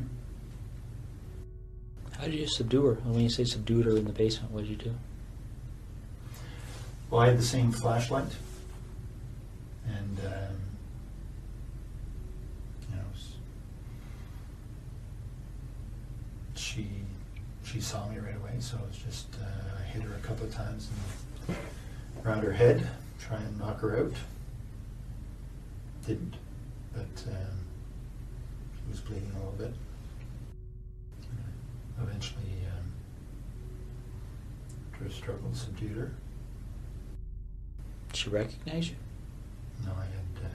How 2.17 2.25
did 2.25 2.33
you 2.33 2.47
subdue 2.47 2.85
her? 2.85 2.93
And 2.93 3.13
when 3.13 3.21
you 3.21 3.29
say 3.29 3.43
subdued 3.43 3.85
her 3.85 3.95
in 3.95 4.05
the 4.05 4.11
basement, 4.11 4.51
what 4.51 4.61
did 4.61 4.69
you 4.69 4.75
do? 4.75 4.95
Well, 7.09 7.21
I 7.21 7.27
had 7.27 7.37
the 7.37 7.43
same 7.43 7.71
flashlight, 7.71 8.35
and 9.87 10.19
um, 10.19 10.57
you 12.89 12.95
know, 12.97 13.03
she 16.55 16.87
she 17.63 17.79
saw 17.79 18.09
me 18.09 18.17
right 18.17 18.35
away. 18.35 18.55
So 18.59 18.77
it 18.77 18.87
was 18.89 18.97
just 18.97 19.27
uh, 19.41 19.79
I 19.79 19.83
hit 19.83 20.01
her 20.01 20.15
a 20.15 20.19
couple 20.19 20.45
of 20.47 20.53
times 20.53 20.89
and 20.89 20.97
around 22.27 22.43
her 22.43 22.51
head, 22.51 22.85
try 23.19 23.37
and 23.37 23.57
knock 23.57 23.79
her 23.79 23.99
out. 23.99 24.13
Didn't, 26.05 26.35
but 26.93 27.23
um, 27.31 27.57
she 28.75 28.91
was 28.91 28.99
bleeding 28.99 29.31
a 29.35 29.37
little 29.37 29.53
bit. 29.53 29.73
Eventually, 32.01 32.41
um, 32.77 32.91
after 34.93 35.05
a 35.05 35.09
struggle, 35.09 35.49
subdued 35.53 35.97
her. 35.97 36.11
Did 38.09 38.17
she 38.17 38.29
recognize 38.29 38.89
you? 38.89 38.95
No, 39.85 39.91
I 39.91 40.05
had 40.05 40.45
uh, 40.45 40.49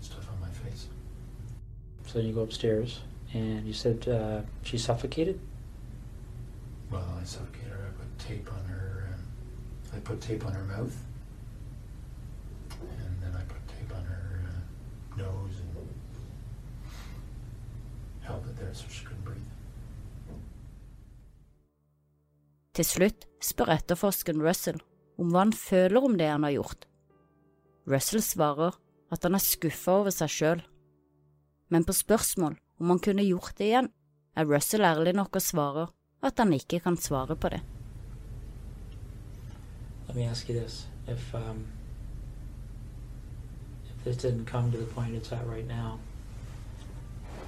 stuff 0.00 0.26
on 0.30 0.40
my 0.40 0.48
face. 0.48 0.88
So 2.06 2.18
then 2.18 2.26
you 2.26 2.34
go 2.34 2.42
upstairs, 2.42 3.00
and 3.32 3.66
you 3.66 3.72
said 3.72 4.06
uh, 4.08 4.40
she 4.62 4.78
suffocated. 4.78 5.40
Well, 6.90 7.06
I 7.20 7.24
suffocated 7.24 7.70
her. 7.70 7.86
I 7.88 7.98
put 7.98 8.18
tape 8.18 8.52
on 8.52 8.64
her. 8.66 8.83
I 9.96 10.00
put 10.00 10.20
tape 10.20 10.44
on 10.44 10.52
her 10.52 10.64
mouth, 10.64 10.96
and 12.80 13.14
then 13.22 13.32
I 13.34 13.42
put 13.46 13.62
tape 13.68 13.92
on 13.94 14.04
her 14.04 14.24
uh, 14.50 15.16
nose 15.16 15.60
and 15.60 15.74
held 18.24 18.46
it 18.46 18.56
there 18.58 18.74
so 18.74 18.86
she 18.88 19.04
couldn't 19.04 19.24
breathe. 19.24 19.50
Til 22.74 22.86
slutt 22.88 23.26
spør 23.44 23.70
etterforskeren 23.76 24.42
Russell 24.42 24.80
om 25.20 25.30
hva 25.30 25.44
han 25.44 25.54
føler 25.54 26.02
om 26.08 26.16
det 26.18 26.30
han 26.32 26.46
har 26.46 26.56
gjort. 26.56 26.88
Russell 27.86 28.24
svarer 28.24 28.74
at 29.14 29.22
han 29.22 29.36
er 29.36 29.44
skuffa 29.44 30.00
over 30.00 30.14
seg 30.14 30.32
sjøl, 30.32 30.64
men 31.70 31.86
på 31.86 31.94
spørsmål 31.94 32.58
om 32.80 32.90
han 32.90 33.02
kunne 33.04 33.28
gjort 33.28 33.54
det 33.60 33.70
igjen, 33.70 33.92
er 34.34 34.50
Russell 34.50 34.82
ærlig 34.82 35.14
nok 35.14 35.38
og 35.38 35.44
svarer 35.44 35.94
at 36.24 36.40
han 36.40 36.56
ikke 36.56 36.80
kan 36.82 36.98
svare 36.98 37.36
på 37.38 37.52
det. 37.52 37.62
Let 40.14 40.20
me 40.20 40.26
ask 40.28 40.48
you 40.48 40.54
this: 40.54 40.86
If 41.08 41.34
um, 41.34 41.66
if 43.98 44.04
this 44.04 44.16
didn't 44.16 44.44
come 44.44 44.70
to 44.70 44.78
the 44.78 44.84
point 44.84 45.12
it's 45.16 45.32
at 45.32 45.44
right 45.44 45.66
now, 45.66 45.98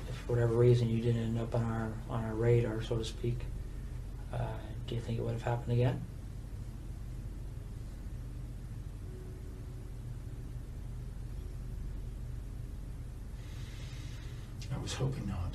if 0.09 0.17
for 0.17 0.33
whatever 0.33 0.55
reason 0.55 0.91
you 0.91 1.01
didn't 1.01 1.23
end 1.23 1.39
up 1.39 1.55
on 1.55 1.63
our 1.63 1.93
on 2.11 2.25
our 2.25 2.35
radar, 2.35 2.83
so 2.83 2.97
to 2.97 3.05
speak, 3.05 3.39
uh, 4.33 4.39
do 4.89 4.97
you 4.97 5.01
think 5.01 5.21
it 5.21 5.23
would 5.23 5.35
have 5.35 5.43
happened 5.43 5.75
again? 5.75 6.03
I 14.75 14.79
was 14.83 14.93
hoping 14.93 15.29
not, 15.29 15.55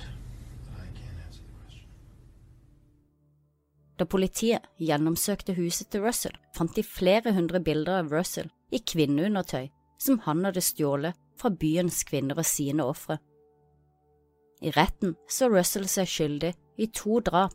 Da 4.02 4.06
politiet 4.10 4.64
gjennomsøkte 4.82 5.54
huset 5.54 5.92
til 5.94 6.02
Russell, 6.02 6.34
fant 6.56 6.74
de 6.74 6.82
flere 6.82 7.30
hundre 7.36 7.60
bilder 7.62 8.00
av 8.00 8.08
Russell 8.10 8.48
i 8.74 8.80
kvinneundertøy 8.82 9.68
som 10.02 10.16
han 10.24 10.40
hadde 10.42 10.64
stjålet 10.66 11.18
fra 11.38 11.52
byens 11.54 12.00
kvinner 12.08 12.40
og 12.42 12.48
sine 12.48 12.82
ofre. 12.82 13.20
I 14.58 14.72
retten 14.74 15.12
så 15.30 15.46
Russell 15.52 15.86
seg 15.86 16.10
skyldig 16.10 16.50
i 16.82 16.88
to 16.90 17.20
drap, 17.22 17.54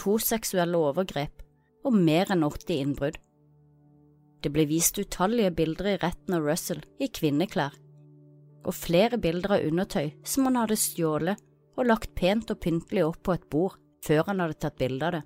to 0.00 0.14
seksuelle 0.16 0.80
overgrep 0.80 1.42
og 1.84 1.98
mer 1.98 2.32
enn 2.32 2.46
80 2.48 2.72
innbrudd. 2.78 3.18
Det 4.40 4.52
ble 4.54 4.64
vist 4.70 4.96
utallige 4.96 5.52
bilder 5.58 5.90
i 5.90 5.98
retten 6.00 6.38
av 6.38 6.48
Russell 6.48 6.80
i 7.04 7.10
kvinneklær, 7.12 7.76
og 8.64 8.78
flere 8.78 9.20
bilder 9.20 9.58
av 9.58 9.68
undertøy 9.68 10.08
som 10.24 10.48
han 10.48 10.56
hadde 10.62 10.80
stjålet 10.80 11.44
og 11.76 11.84
lagt 11.90 12.16
pent 12.16 12.48
og 12.48 12.64
pyntelig 12.64 13.04
opp 13.10 13.20
på 13.28 13.36
et 13.36 13.46
bord 13.52 13.76
før 14.08 14.30
han 14.32 14.40
hadde 14.40 14.56
tatt 14.64 14.80
bilde 14.80 15.10
av 15.10 15.18
det. 15.18 15.22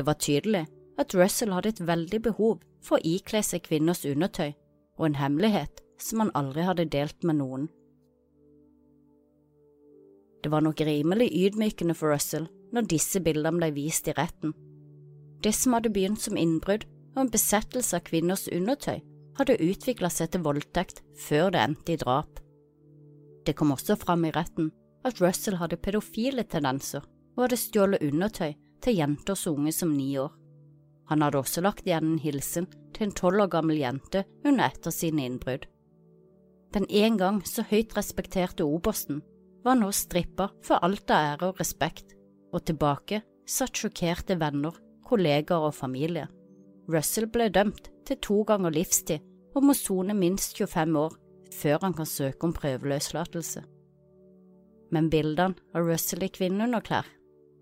Det 0.00 0.06
var 0.06 0.16
tydelig 0.16 0.62
at 0.96 1.12
Russell 1.12 1.50
hadde 1.52 1.74
et 1.74 1.80
veldig 1.84 2.18
behov 2.24 2.62
for 2.80 2.96
å 2.96 3.04
ikle 3.04 3.42
seg 3.44 3.66
kvinners 3.66 4.06
undertøy, 4.08 4.54
og 4.96 5.10
en 5.10 5.16
hemmelighet 5.20 5.82
som 6.00 6.22
han 6.22 6.30
aldri 6.40 6.64
hadde 6.64 6.86
delt 6.94 7.26
med 7.28 7.36
noen. 7.36 7.66
Det 10.40 10.48
var 10.54 10.64
nok 10.64 10.80
rimelig 10.88 11.26
ydmykende 11.36 11.92
for 11.98 12.14
Russell 12.14 12.46
når 12.72 12.88
disse 12.94 13.20
bildene 13.20 13.60
ble 13.60 13.68
vist 13.76 14.08
i 14.08 14.14
retten. 14.16 14.54
Det 15.44 15.52
som 15.58 15.76
hadde 15.76 15.92
begynt 15.92 16.24
som 16.24 16.40
innbrudd 16.40 16.88
og 17.12 17.20
en 17.26 17.32
besettelse 17.36 18.00
av 18.00 18.06
kvinners 18.08 18.46
undertøy, 18.48 19.02
hadde 19.36 19.60
utviklet 19.60 20.16
seg 20.16 20.32
til 20.32 20.46
voldtekt 20.48 21.04
før 21.26 21.52
det 21.52 21.60
endte 21.66 21.92
i 21.92 22.00
drap. 22.00 22.40
Det 23.44 23.52
kom 23.52 23.76
også 23.76 24.00
fram 24.00 24.24
i 24.24 24.32
retten 24.32 24.72
at 25.04 25.20
Russell 25.20 25.60
hadde 25.60 25.76
pedofile 25.76 26.48
tendenser 26.48 27.04
og 27.36 27.44
hadde 27.44 27.60
stjålet 27.60 28.08
undertøy 28.08 28.54
til 28.82 28.98
jenter 28.98 29.38
unge 29.50 29.72
som 29.72 29.92
ni 29.96 30.12
år. 30.18 30.32
Han 31.10 31.22
hadde 31.24 31.40
også 31.40 31.62
lagt 31.64 31.86
igjen 31.86 32.12
en 32.12 32.22
hilsen 32.22 32.68
til 32.94 33.08
en 33.08 33.16
tolv 33.16 33.44
år 33.44 33.50
gammel 33.56 33.80
jente 33.80 34.24
under 34.44 34.68
et 34.68 34.86
av 34.86 34.94
sine 34.94 35.24
innbrudd. 35.26 35.66
Den 36.70 36.86
en 36.86 37.16
gang 37.18 37.40
så 37.46 37.64
høyt 37.66 37.96
respekterte 37.96 38.62
obersten 38.62 39.22
var 39.64 39.76
nå 39.76 39.90
strippa 39.92 40.50
for 40.62 40.78
alt 40.86 41.10
av 41.10 41.32
ære 41.32 41.48
og 41.50 41.60
respekt, 41.60 42.14
og 42.54 42.62
tilbake 42.66 43.22
satt 43.46 43.76
sjokkerte 43.76 44.38
venner, 44.38 44.76
kollegaer 45.06 45.66
og 45.66 45.74
familie. 45.74 46.28
Russell 46.90 47.26
ble 47.26 47.50
dømt 47.50 47.90
til 48.06 48.18
to 48.22 48.42
ganger 48.46 48.74
livstid 48.74 49.26
og 49.54 49.66
må 49.66 49.74
sone 49.74 50.14
minst 50.14 50.56
25 50.58 50.98
år 50.98 51.16
før 51.50 51.82
han 51.82 51.94
kan 51.98 52.06
søke 52.06 52.46
om 52.46 52.54
prøveløslatelse. 52.54 53.64
Men 54.94 55.10
bildene 55.10 55.58
av 55.74 55.86
Russell 55.86 56.22
i 56.26 56.30
kvinneunderklær 56.30 57.06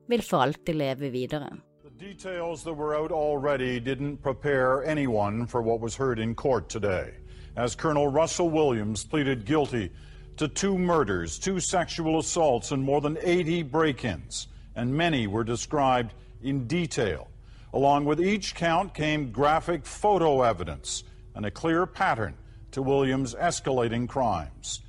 vil 0.09 0.23
for 0.23 0.38
alltid 0.38 0.75
leve 0.75 1.11
videre. 1.12 1.51
The 1.85 1.90
details 1.90 2.64
that 2.64 2.73
were 2.73 2.97
out 2.97 3.12
already 3.12 3.79
didn't 3.81 4.18
prepare 4.18 4.85
anyone 4.85 5.47
for 5.47 5.62
what 5.62 5.81
was 5.81 5.97
heard 5.97 6.18
in 6.18 6.35
court 6.35 6.68
today, 6.68 7.14
as 7.57 7.75
Colonel 7.75 8.09
Russell 8.09 8.49
Williams 8.51 9.05
pleaded 9.05 9.44
guilty 9.44 9.90
to 10.37 10.49
two 10.49 10.79
murders, 10.79 11.38
two 11.38 11.61
sexual 11.61 12.18
assaults, 12.18 12.71
and 12.71 12.83
more 12.83 13.01
than 13.01 13.18
80 13.21 13.64
break 13.64 14.05
ins, 14.05 14.49
and 14.77 14.94
many 14.94 15.27
were 15.27 15.44
described 15.44 16.14
in 16.42 16.66
detail. 16.66 17.29
Along 17.75 18.05
with 18.05 18.21
each 18.21 18.55
count 18.55 18.94
came 18.94 19.31
graphic 19.31 19.85
photo 19.85 20.42
evidence 20.42 21.05
and 21.35 21.44
a 21.44 21.51
clear 21.51 21.85
pattern 21.85 22.35
to 22.71 22.81
Williams' 22.81 23.35
escalating 23.35 24.09
crimes. 24.09 24.81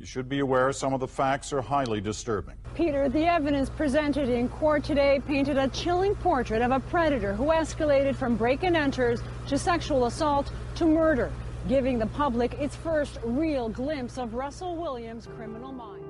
You 0.00 0.06
should 0.06 0.30
be 0.30 0.38
aware 0.38 0.72
some 0.72 0.94
of 0.94 1.00
the 1.00 1.06
facts 1.06 1.52
are 1.52 1.60
highly 1.60 2.00
disturbing. 2.00 2.54
Peter, 2.74 3.10
the 3.10 3.26
evidence 3.26 3.68
presented 3.68 4.30
in 4.30 4.48
court 4.48 4.82
today 4.82 5.20
painted 5.26 5.58
a 5.58 5.68
chilling 5.68 6.14
portrait 6.14 6.62
of 6.62 6.70
a 6.70 6.80
predator 6.80 7.34
who 7.34 7.48
escalated 7.48 8.16
from 8.16 8.34
break 8.34 8.62
and 8.62 8.74
enters 8.74 9.20
to 9.48 9.58
sexual 9.58 10.06
assault 10.06 10.52
to 10.76 10.86
murder, 10.86 11.30
giving 11.68 11.98
the 11.98 12.06
public 12.06 12.54
its 12.54 12.74
first 12.76 13.18
real 13.22 13.68
glimpse 13.68 14.16
of 14.16 14.32
Russell 14.32 14.74
Williams' 14.74 15.28
criminal 15.36 15.70
mind. 15.70 16.09